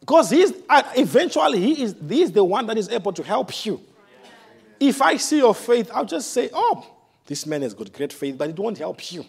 [0.00, 3.64] Because he's uh, eventually he is, he is the one that is able to help
[3.66, 3.80] you.
[4.80, 6.86] If I see your faith, I'll just say, oh,
[7.26, 9.24] this man has got great faith, but it won't help you.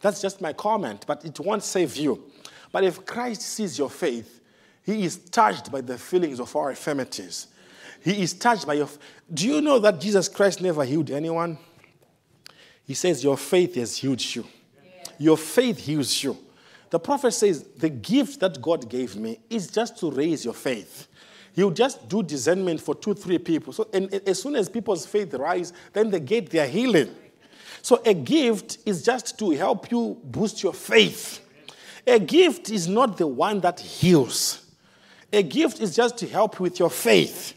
[0.00, 2.22] That's just my comment, but it won't save you.
[2.70, 4.40] But if Christ sees your faith,
[4.84, 7.48] he is touched by the feelings of our infirmities.
[8.02, 8.88] He is touched by your.
[9.32, 11.58] Do you know that Jesus Christ never healed anyone?
[12.84, 14.44] He says, Your faith has healed you.
[15.18, 16.36] Your faith heals you.
[16.90, 21.08] The prophet says, The gift that God gave me is just to raise your faith.
[21.54, 23.72] He'll just do discernment for two, three people.
[23.72, 27.14] So, and as soon as people's faith rise, then they get their healing.
[27.82, 31.40] So, a gift is just to help you boost your faith.
[32.06, 34.66] A gift is not the one that heals,
[35.32, 37.54] a gift is just to help you with your faith.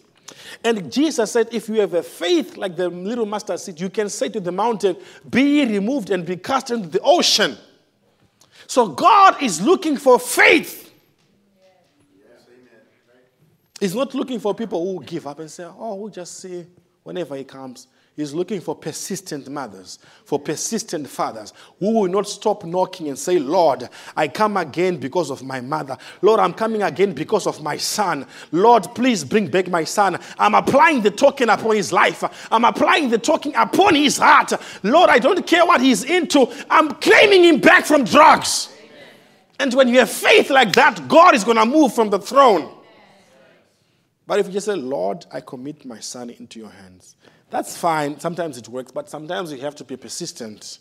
[0.64, 4.10] And Jesus said, if you have a faith like the little mustard seed, you can
[4.10, 4.98] say to the mountain,
[5.30, 7.58] Be removed and be cast into the ocean.
[8.68, 10.92] So God is looking for faith.
[13.80, 16.66] He's not looking for people who give up and say, Oh, we'll just see
[17.04, 17.88] whenever He comes.
[18.16, 23.40] He's looking for persistent mothers, for persistent fathers who will not stop knocking and say,
[23.40, 25.98] Lord, I come again because of my mother.
[26.22, 28.26] Lord, I'm coming again because of my son.
[28.54, 30.18] Lord, please bring back my son.
[30.40, 32.24] I'm applying the token upon his life.
[32.50, 34.54] I'm applying the token upon his heart.
[34.82, 36.48] Lord, I don't care what he's into.
[36.70, 38.70] I'm claiming him back from drugs.
[39.60, 42.72] And when you have faith like that, God is going to move from the throne.
[44.26, 47.18] But if you just say, Lord, I commit my son into your hands,
[47.50, 48.20] that's fine.
[48.20, 50.80] Sometimes it works, but sometimes you have to be persistent.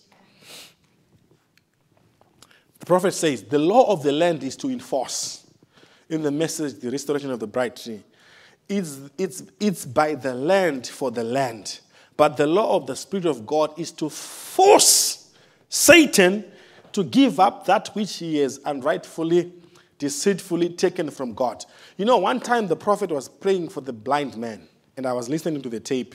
[2.81, 5.47] The prophet says the law of the land is to enforce.
[6.11, 8.03] In the message, the restoration of the bride tree,
[8.69, 11.81] it's, it's, it's by the land for the land.
[12.17, 15.33] But the law of the Spirit of God is to force
[15.69, 16.45] Satan
[16.93, 19.53] to give up that which he has unrightfully,
[19.99, 21.65] deceitfully taken from God.
[21.97, 25.29] You know, one time the prophet was praying for the blind man, and I was
[25.29, 26.15] listening to the tape.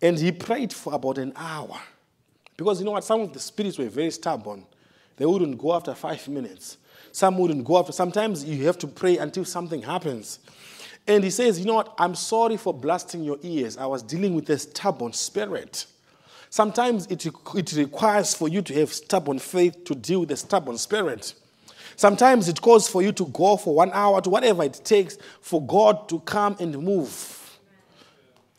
[0.00, 1.78] And he prayed for about an hour.
[2.56, 3.04] Because you know what?
[3.04, 4.64] Some of the spirits were very stubborn.
[5.16, 6.78] They wouldn't go after five minutes.
[7.12, 7.92] Some wouldn't go after.
[7.92, 10.38] Sometimes you have to pray until something happens.
[11.06, 11.94] And he says, You know what?
[11.98, 13.76] I'm sorry for blasting your ears.
[13.76, 15.86] I was dealing with a stubborn spirit.
[16.50, 20.78] Sometimes it, it requires for you to have stubborn faith to deal with a stubborn
[20.78, 21.34] spirit.
[21.96, 25.62] Sometimes it calls for you to go for one hour to whatever it takes for
[25.62, 27.35] God to come and move.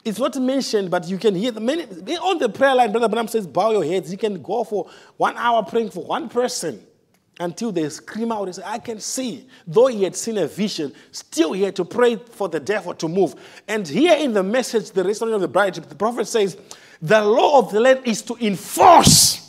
[0.07, 2.93] It's not mentioned, but you can hear the many on the prayer line.
[2.93, 6.29] Brother Branham says, "Bow your heads." You can go for one hour praying for one
[6.29, 6.81] person
[7.41, 10.93] until they scream out and say, "I can see." Though he had seen a vision,
[11.11, 13.35] still he had to pray for the devil to move.
[13.67, 16.55] And here in the message, the restoration of the bride, the prophet says,
[17.01, 19.41] "The law of the land is to enforce."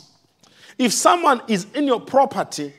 [0.77, 2.73] If someone is in your property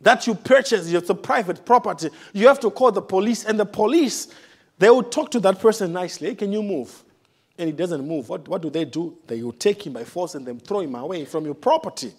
[0.00, 3.66] that you purchase, it's a private property, you have to call the police, and the
[3.66, 4.26] police
[4.78, 6.28] they will talk to that person nicely.
[6.28, 7.02] Hey, can you move?
[7.58, 8.28] And he doesn't move.
[8.28, 9.18] What, what do they do?
[9.26, 12.12] They will take him by force and then throw him away from your property.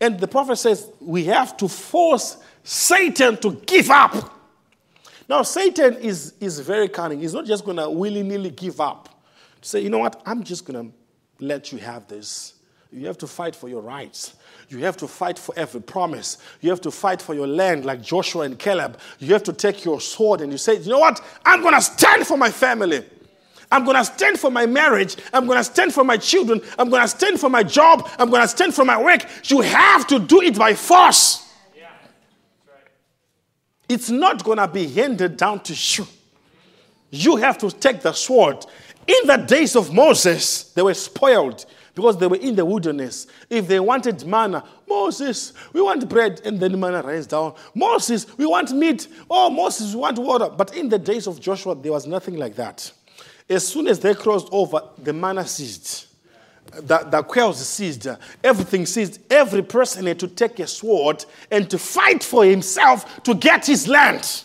[0.00, 4.40] And the prophet says we have to force Satan to give up.
[5.28, 7.20] Now, Satan is, is very cunning.
[7.20, 9.08] He's not just going to willy nilly give up.
[9.60, 10.20] Say, you know what?
[10.26, 12.54] I'm just going to let you have this.
[12.92, 14.34] You have to fight for your rights.
[14.68, 16.38] You have to fight for every promise.
[16.60, 18.98] You have to fight for your land like Joshua and Caleb.
[19.18, 21.24] You have to take your sword and you say, you know what?
[21.44, 23.02] I'm going to stand for my family.
[23.70, 25.16] I'm going to stand for my marriage.
[25.32, 26.60] I'm going to stand for my children.
[26.78, 28.10] I'm going to stand for my job.
[28.18, 29.24] I'm going to stand for my work.
[29.44, 31.50] You have to do it by force.
[33.88, 36.06] It's not going to be handed down to you.
[37.10, 38.64] You have to take the sword.
[39.06, 43.26] In the days of Moses, they were spoiled because they were in the wilderness.
[43.50, 47.54] If they wanted manna, Moses, we want bread, and then manna rains down.
[47.74, 49.08] Moses, we want meat.
[49.30, 50.48] Oh, Moses, we want water.
[50.48, 52.90] But in the days of Joshua, there was nothing like that.
[53.48, 56.06] As soon as they crossed over, the manna ceased.
[56.74, 58.06] The, the quails ceased,
[58.42, 59.20] everything ceased.
[59.30, 63.86] Every person had to take a sword and to fight for himself to get his
[63.86, 64.44] land.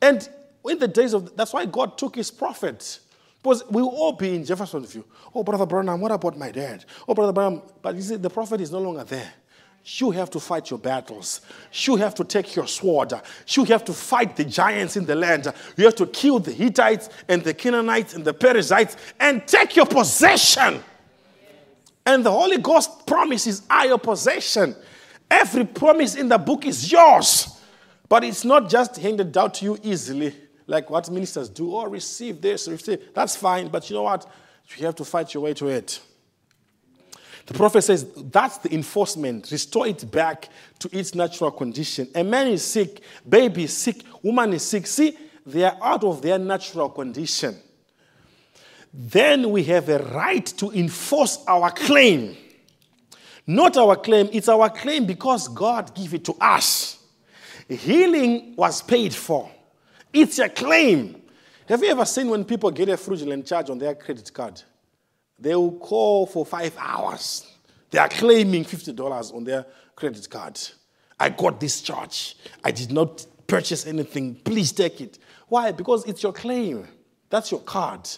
[0.00, 0.26] And
[0.64, 3.00] in the days of, that's why God took his prophet
[3.42, 5.04] Because we will all be in Jeffersonville.
[5.34, 6.84] Oh, Brother Branham, what about my dad?
[7.08, 7.62] Oh, Brother Branham.
[7.80, 9.32] But you see, the prophet is no longer there.
[9.84, 11.40] You have to fight your battles.
[11.72, 13.14] You have to take your sword.
[13.48, 15.52] You have to fight the giants in the land.
[15.76, 19.86] You have to kill the Hittites and the Canaanites and the Perizzites and take your
[19.86, 20.80] possession.
[22.06, 24.76] And the Holy Ghost promises are your possession.
[25.28, 27.58] Every promise in the book is yours.
[28.08, 30.32] But it's not just handed out to you easily,
[30.66, 31.74] like what ministers do.
[31.74, 33.14] Oh, receive this, receive.
[33.14, 34.26] That's fine, but you know what?
[34.76, 36.00] You have to fight your way to it.
[37.46, 39.50] The prophet says that's the enforcement.
[39.50, 40.48] Restore it back
[40.78, 42.08] to its natural condition.
[42.14, 44.86] A man is sick, baby is sick, woman is sick.
[44.86, 47.56] See, they are out of their natural condition.
[48.94, 52.36] Then we have a right to enforce our claim.
[53.46, 57.02] Not our claim, it's our claim because God gave it to us.
[57.68, 59.50] Healing was paid for.
[60.12, 61.22] It's a claim.
[61.68, 64.60] Have you ever seen when people get a fraudulent charge on their credit card?
[65.38, 67.46] They will call for five hours.
[67.90, 69.66] They are claiming $50 on their
[69.96, 70.58] credit card.
[71.18, 72.36] I got this charge.
[72.64, 74.34] I did not purchase anything.
[74.36, 75.18] Please take it.
[75.48, 75.72] Why?
[75.72, 76.86] Because it's your claim.
[77.30, 78.08] That's your card,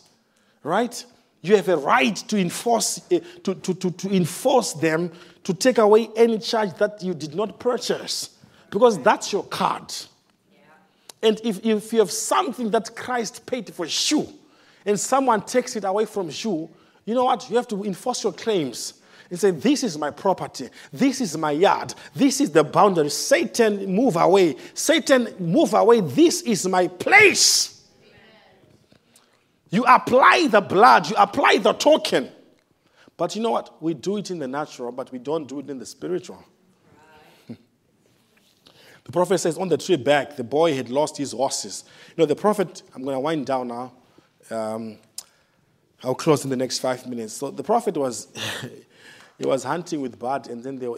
[0.62, 1.04] right?
[1.42, 5.12] You have a right to enforce, eh, to, to, to, to enforce them
[5.44, 8.30] to take away any charge that you did not purchase
[8.70, 9.92] because that's your card.
[11.24, 14.28] And if, if you have something that Christ paid for you
[14.84, 16.68] and someone takes it away from you,
[17.06, 17.48] you know what?
[17.48, 20.68] You have to enforce your claims and say, This is my property.
[20.92, 21.94] This is my yard.
[22.14, 23.08] This is the boundary.
[23.08, 24.56] Satan, move away.
[24.74, 26.00] Satan, move away.
[26.00, 27.86] This is my place.
[29.70, 32.30] You apply the blood, you apply the token.
[33.16, 33.82] But you know what?
[33.82, 36.44] We do it in the natural, but we don't do it in the spiritual.
[39.04, 41.84] The prophet says on the trip back, the boy had lost his horses.
[42.16, 43.92] You know, the prophet, I'm going to wind down now.
[44.50, 44.98] Um,
[46.02, 47.34] I'll close in the next five minutes.
[47.34, 48.28] So the prophet was,
[49.38, 50.90] he was hunting with bird, and then there,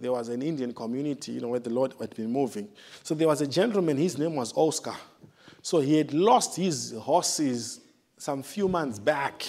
[0.00, 2.68] there was an Indian community, you know, where the Lord had been moving.
[3.02, 4.94] So there was a gentleman, his name was Oscar.
[5.62, 7.80] So he had lost his horses
[8.18, 9.42] some few months back.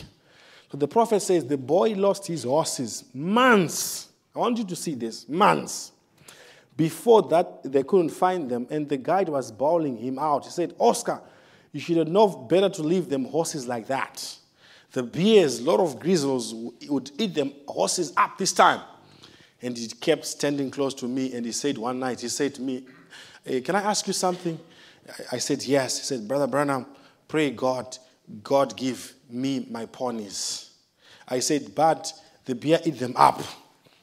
[0.71, 4.09] So the prophet says the boy lost his horses months.
[4.35, 5.91] I want you to see this months.
[6.79, 10.45] Before that, they couldn't find them, and the guide was bawling him out.
[10.45, 11.19] He said, Oscar,
[11.73, 14.37] you should have known better to leave them horses like that.
[14.93, 16.53] The bears, lot of grizzles,
[16.87, 18.79] would eat them horses up this time.
[19.61, 22.61] And he kept standing close to me and he said one night, he said to
[22.61, 22.85] me,
[23.43, 24.57] hey, Can I ask you something?
[25.33, 25.97] I said, Yes.
[25.99, 26.85] He said, Brother Branham,
[27.27, 27.97] pray God,
[28.41, 30.71] God give me my ponies.
[31.27, 32.13] I said, But
[32.45, 33.41] the bear eat them up.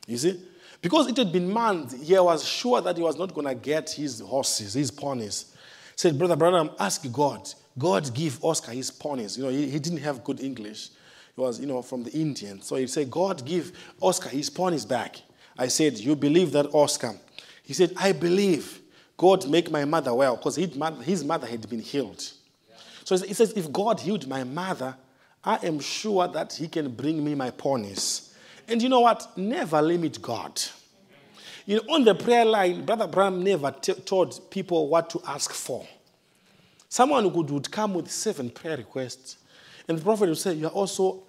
[0.07, 0.43] You see?
[0.87, 3.91] Because it had been months, he was sure that he was not going to get
[3.91, 5.47] his horses, his ponies.
[5.51, 9.37] He said, Brother Branham, ask God God give Oscar his ponies.
[9.37, 10.91] You know, he, he didn't have good English.
[11.35, 12.63] He was, you know, from the Indian.
[12.63, 15.17] So he said, God give Oscar his ponies back.
[15.59, 17.17] I said, you believe that, Oscar?
[17.65, 18.81] He said, I believe.
[19.17, 22.23] God make my mother well because his mother had been healed.
[23.03, 24.95] So he says, if God healed my mother,
[25.43, 28.26] I am sure that he can bring me my ponies.
[28.69, 29.37] And you know what?
[29.37, 30.61] Never limit God.
[31.67, 35.53] You know, on the prayer line, Brother Branham never t- told people what to ask
[35.53, 35.87] for.
[36.89, 39.39] Someone would, would come with seven prayer requests,
[39.89, 41.25] and the prophet would say, You are also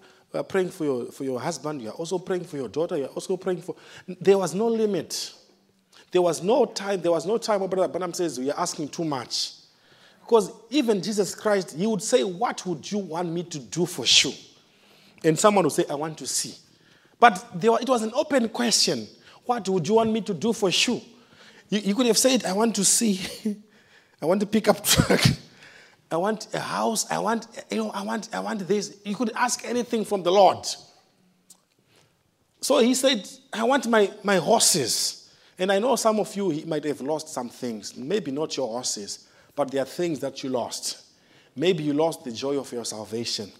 [0.47, 3.09] praying for your, for your husband, you are also praying for your daughter, you are
[3.09, 3.75] also praying for.
[4.07, 5.33] There was no limit.
[6.11, 9.05] There was no time, there was no time where Brother Branham says, You're asking too
[9.05, 9.53] much.
[10.21, 14.05] Because even Jesus Christ, he would say, What would you want me to do for
[14.05, 14.33] you?
[15.23, 16.53] And someone would say, I want to see.
[17.19, 19.07] But it was an open question.
[19.45, 21.01] What would you want me to do for you?
[21.69, 23.19] You, you could have said, I want to see.
[24.21, 25.21] I want to pick up truck.
[26.09, 27.09] I want a house.
[27.11, 28.97] I want, you know, I want, I want this.
[29.03, 30.65] You could ask anything from the Lord.
[32.61, 35.33] So he said, I want my, my horses.
[35.59, 37.97] And I know some of you might have lost some things.
[37.97, 41.03] Maybe not your horses, but there are things that you lost.
[41.55, 43.51] Maybe you lost the joy of your salvation.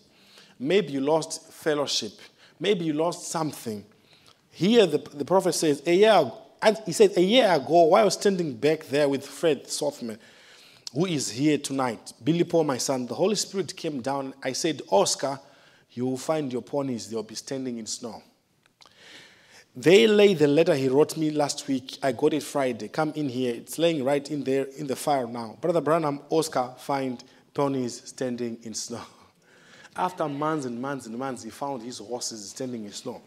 [0.60, 2.14] Maybe you lost fellowship.
[2.60, 3.86] Maybe you lost something.
[4.50, 6.32] Here, the, the prophet says, a year,
[6.62, 10.18] and he said, a year ago, while I was standing back there with Fred Sothmann,
[10.94, 14.34] who is here tonight, Billy Paul, my son, the Holy Spirit came down.
[14.42, 15.40] I said, Oscar,
[15.92, 18.24] you will find your ponies, they'll be standing in snow.
[19.76, 22.00] They lay the letter he wrote me last week.
[22.02, 22.88] I got it Friday.
[22.88, 23.54] Come in here.
[23.54, 25.56] It's laying right in there in the fire now.
[25.62, 27.24] Brother Branham, Oscar, find
[27.54, 29.04] ponies standing in snow.
[29.98, 33.22] After months and months and months, he found his horses standing in snow.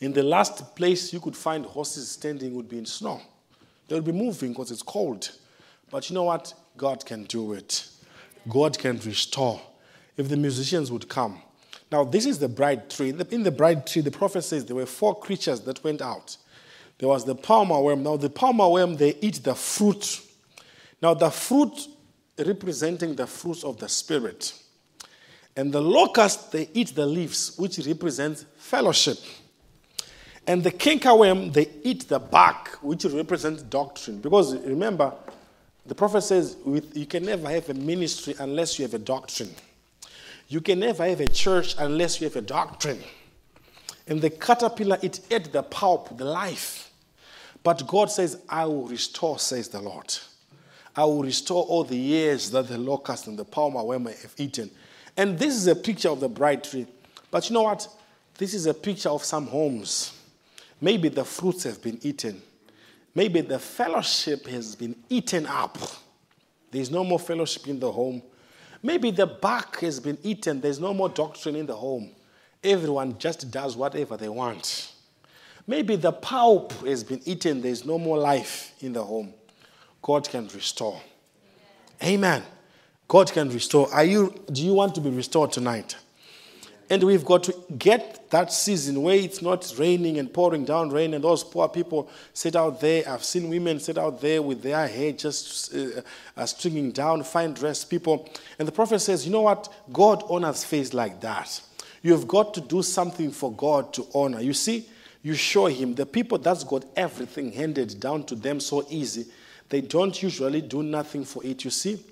[0.00, 3.20] In the last place you could find horses standing would be in snow.
[3.86, 5.30] They would be moving because it's cold.
[5.90, 6.52] But you know what?
[6.76, 7.88] God can do it.
[8.48, 9.60] God can restore.
[10.18, 11.40] if the musicians would come.
[11.90, 13.14] Now, this is the bride tree.
[13.30, 16.36] In the bride tree, the prophet says there were four creatures that went out.
[16.98, 18.02] There was the palmer worm.
[18.02, 20.20] Now, the palmer worm, they eat the fruit.
[21.00, 21.88] Now, the fruit
[22.36, 24.52] representing the fruits of the Spirit.
[25.58, 29.18] And the locust, they eat the leaves, which represents fellowship.
[30.46, 34.20] And the cankerworm, they eat the bark, which represents doctrine.
[34.20, 35.12] Because remember,
[35.84, 36.56] the prophet says
[36.94, 39.50] you can never have a ministry unless you have a doctrine.
[40.46, 43.02] You can never have a church unless you have a doctrine.
[44.06, 46.92] And the caterpillar, it ate the pulp, the life.
[47.64, 50.16] But God says, I will restore, says the Lord.
[50.94, 54.70] I will restore all the years that the locust and the palmer worm have eaten.
[55.18, 56.86] And this is a picture of the bride tree.
[57.30, 57.86] But you know what?
[58.38, 60.14] This is a picture of some homes.
[60.80, 62.40] Maybe the fruits have been eaten.
[63.16, 65.76] Maybe the fellowship has been eaten up.
[66.70, 68.22] There's no more fellowship in the home.
[68.80, 70.60] Maybe the bark has been eaten.
[70.60, 72.10] There's no more doctrine in the home.
[72.62, 74.92] Everyone just does whatever they want.
[75.66, 77.60] Maybe the pulp has been eaten.
[77.60, 79.34] There's no more life in the home.
[80.00, 81.00] God can restore.
[82.04, 82.44] Amen.
[83.08, 83.92] God can restore.
[83.92, 85.96] Are you, do you want to be restored tonight?
[86.90, 91.12] And we've got to get that season where it's not raining and pouring down rain,
[91.14, 93.04] and those poor people sit out there.
[93.06, 96.02] I've seen women sit out there with their hair just uh,
[96.36, 98.28] uh, stringing down, fine dressed people.
[98.58, 99.72] And the prophet says, You know what?
[99.92, 101.60] God honors face like that.
[102.02, 104.40] You've got to do something for God to honor.
[104.40, 104.86] You see,
[105.22, 109.26] you show Him the people that's got everything handed down to them so easy,
[109.68, 111.64] they don't usually do nothing for it.
[111.64, 112.02] You see?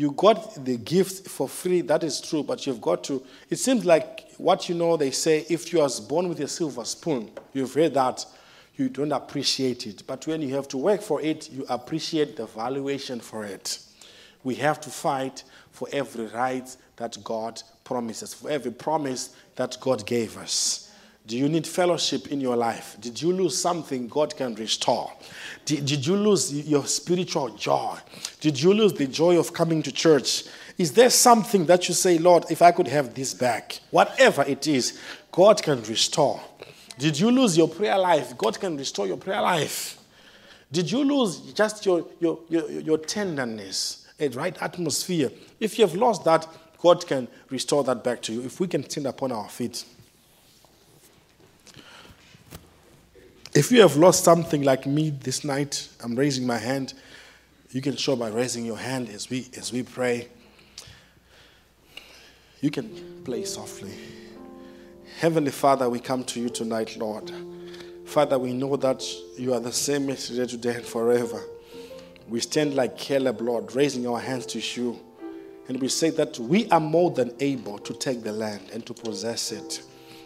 [0.00, 3.22] You got the gift for free, that is true, but you've got to.
[3.50, 6.86] It seems like what you know, they say, if you are born with a silver
[6.86, 8.24] spoon, you've heard that,
[8.76, 10.04] you don't appreciate it.
[10.06, 13.78] But when you have to work for it, you appreciate the valuation for it.
[14.42, 20.06] We have to fight for every right that God promises, for every promise that God
[20.06, 20.89] gave us.
[21.30, 22.96] Do you need fellowship in your life?
[23.00, 25.12] Did you lose something God can restore?
[25.64, 27.98] Did, did you lose your spiritual joy?
[28.40, 30.42] Did you lose the joy of coming to church?
[30.76, 33.78] Is there something that you say, Lord, if I could have this back?
[33.92, 34.98] Whatever it is,
[35.30, 36.40] God can restore.
[36.98, 38.36] Did you lose your prayer life?
[38.36, 40.00] God can restore your prayer life.
[40.72, 45.30] Did you lose just your, your, your, your tenderness, a right atmosphere?
[45.60, 46.48] If you have lost that,
[46.78, 48.42] God can restore that back to you.
[48.42, 49.84] If we can stand upon our feet.
[53.52, 56.94] If you have lost something like me this night, I'm raising my hand.
[57.70, 60.28] You can show by raising your hand as we as we pray.
[62.60, 63.92] You can play softly.
[65.18, 67.32] Heavenly Father, we come to you tonight, Lord.
[68.04, 69.04] Father, we know that
[69.36, 71.42] you are the same yesterday, today, and forever.
[72.28, 75.00] We stand like Caleb, Lord, raising our hands to you.
[75.66, 78.94] And we say that we are more than able to take the land and to
[78.94, 79.82] possess it.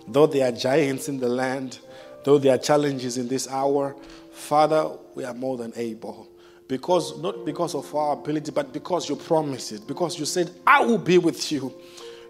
[0.07, 1.79] Though there are giants in the land,
[2.25, 3.95] Though there are challenges in this hour,
[4.33, 6.29] Father, we are more than able.
[6.67, 9.87] Because not because of our ability, but because you promised it.
[9.87, 11.73] Because you said, I will be with you.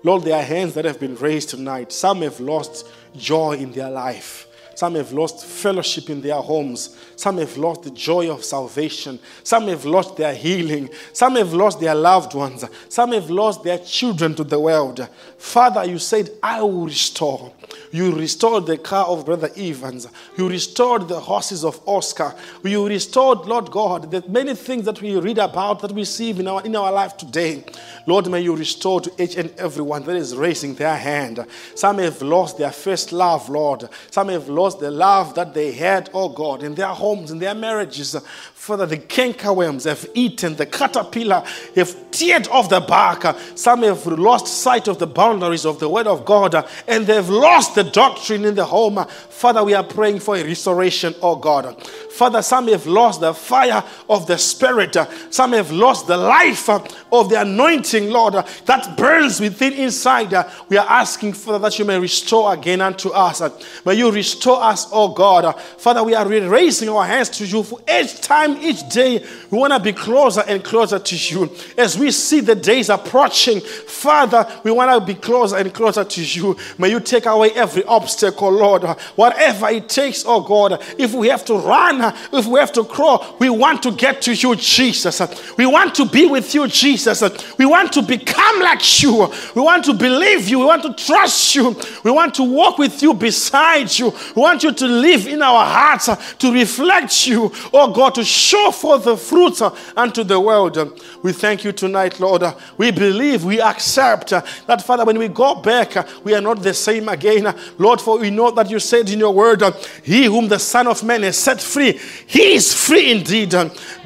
[0.03, 1.93] Lord, there are hands that have been raised tonight.
[1.93, 4.49] Some have lost joy in their life.
[4.74, 6.96] Some have lost fellowship in their homes.
[7.16, 9.18] Some have lost the joy of salvation.
[9.42, 10.90] Some have lost their healing.
[11.12, 12.64] Some have lost their loved ones.
[12.88, 15.09] Some have lost their children to the world.
[15.38, 17.52] Father, you said, I will restore.
[17.92, 20.09] You restored the car of Brother Evans.
[20.36, 22.34] You restored the horses of Oscar.
[22.64, 26.48] You restored, Lord God, the many things that we read about that we see in
[26.48, 27.64] our, in our life today.
[28.06, 31.46] Lord, may you restore to each and everyone that is raising their hand.
[31.74, 33.88] Some have lost their first love, Lord.
[34.10, 37.55] Some have lost the love that they had, oh God, in their homes, in their
[37.55, 38.16] marriages.
[38.65, 41.45] Father, the cankerworms have eaten, the caterpillar
[41.77, 43.36] have teared off the bark.
[43.57, 47.74] Some have lost sight of the boundaries of the Word of God and they've lost
[47.74, 49.05] the doctrine in the home.
[49.28, 51.78] Father, we are praying for a restoration, oh God.
[52.11, 54.97] Father, some have lost the fire of the Spirit.
[55.31, 58.35] Some have lost the life of the anointing, Lord,
[58.65, 60.32] that burns within inside.
[60.70, 63.43] We are asking, Father, that you may restore again unto us.
[63.85, 65.61] May you restore us, oh God.
[65.61, 69.24] Father, we are raising our hands to you for each time, each day.
[69.51, 71.51] We want to be closer and closer to you.
[71.76, 76.22] As we see the days approaching, Father, we want to be closer and closer to
[76.22, 76.56] you.
[76.78, 78.82] May you take away every obstacle, Lord.
[79.16, 80.82] Whatever it takes, oh God.
[80.98, 84.35] If we have to run, if we have to crawl, we want to get to
[84.35, 85.20] you, Jesus.
[85.56, 87.22] We want to be with you, Jesus.
[87.59, 89.32] We want to become like you.
[89.55, 90.59] We want to believe you.
[90.60, 91.76] We want to trust you.
[92.02, 94.12] We want to walk with you beside you.
[94.35, 98.71] We want you to live in our hearts to reflect you, oh God, to show
[98.71, 99.62] forth the fruits
[99.97, 100.77] unto the world.
[101.24, 102.44] We thank you tonight, Lord.
[102.76, 107.09] We believe, we accept that, Father, when we go back, we are not the same
[107.09, 107.46] again.
[107.78, 109.62] Lord, for we know that you said in your word,
[110.02, 113.55] He whom the Son of Man has set free, he is free indeed.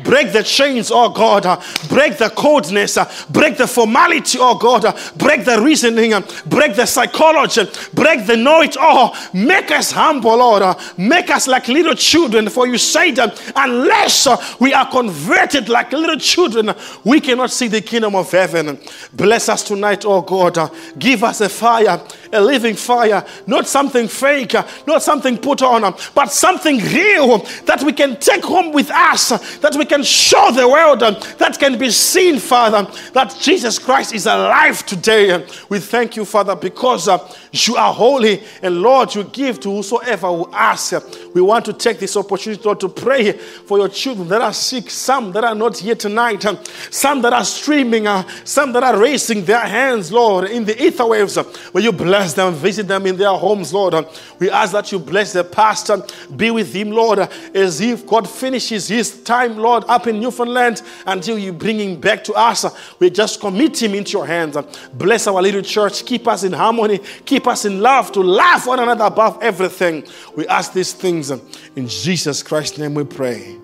[0.04, 1.60] Break the chains, oh God.
[1.88, 2.96] Break the coldness.
[3.28, 4.96] Break the formality, oh God.
[5.16, 6.12] Break the reasoning.
[6.46, 7.62] Break the psychology.
[7.94, 9.16] Break the know it all.
[9.34, 10.76] Make us humble, Lord.
[10.96, 12.48] Make us like little children.
[12.48, 13.18] For you said,
[13.56, 14.28] unless
[14.60, 16.72] we are converted like little children,
[17.08, 18.78] we cannot see the kingdom of heaven.
[19.14, 20.70] Bless us tonight, oh God.
[20.98, 21.98] Give us a fire,
[22.32, 24.54] a living fire, not something fake,
[24.86, 29.28] not something put on, but something real that we can take home with us,
[29.58, 34.26] that we can show the world, that can be seen, Father, that Jesus Christ is
[34.26, 35.46] alive today.
[35.68, 37.18] We thank you, Father, because uh,
[37.52, 40.92] you are holy, and Lord, you give to whosoever will ask.
[40.92, 41.00] Uh,
[41.34, 44.90] We want to take this opportunity, Lord, to pray for your children that are sick,
[44.90, 46.44] some that are not here tonight,
[46.90, 51.06] some that are streaming, uh, some that are raising their hands, Lord, in the ether
[51.06, 51.38] waves.
[51.72, 54.06] Will you bless them, visit them in their homes, Lord?
[54.38, 56.02] We ask that you bless the pastor,
[56.36, 57.18] be with him, Lord,
[57.54, 62.24] as if God finishes his time, Lord, up in Newfoundland until you bring him back
[62.24, 62.64] to us.
[62.98, 64.56] We just commit him into your hands.
[64.94, 68.80] Bless our little church, keep us in harmony, keep us in love, to love one
[68.80, 70.04] another above everything.
[70.36, 73.56] We ask these things in Jesus Christ's name we pray.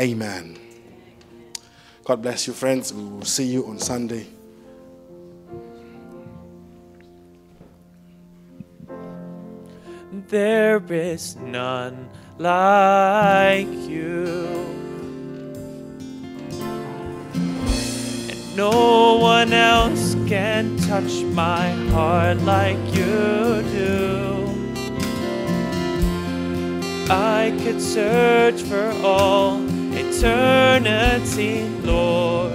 [0.00, 0.58] Amen.
[2.04, 2.92] God bless you, friends.
[2.92, 4.37] We will see you on Sunday.
[10.28, 14.36] There is none like you.
[17.32, 24.44] And no one else can touch my heart like you do.
[27.08, 29.62] I could search for all
[29.94, 32.52] eternity, Lord,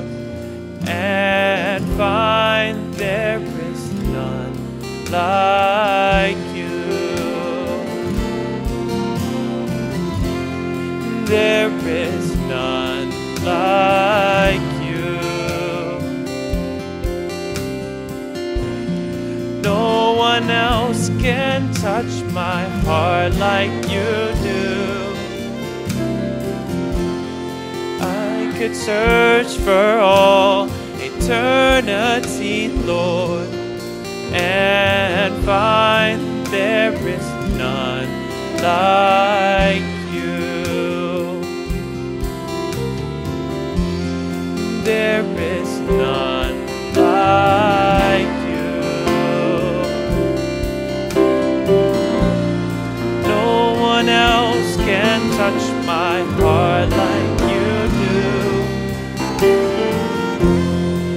[0.88, 7.03] and find there is none like you.
[11.26, 13.10] There is none
[13.44, 15.20] like you.
[19.62, 24.12] No one else can touch my heart like you
[24.44, 25.14] do.
[28.02, 30.70] I could search for all
[31.00, 33.48] eternity, Lord,
[34.34, 37.28] and find there is
[37.58, 38.10] none
[38.62, 39.82] like
[40.14, 40.53] you.
[44.84, 46.60] There is none
[46.94, 48.82] like you.
[53.26, 57.72] No one else can touch my heart like you
[58.04, 58.22] do.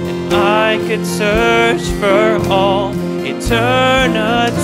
[0.09, 2.93] And I could search for all
[3.25, 4.56] eternity,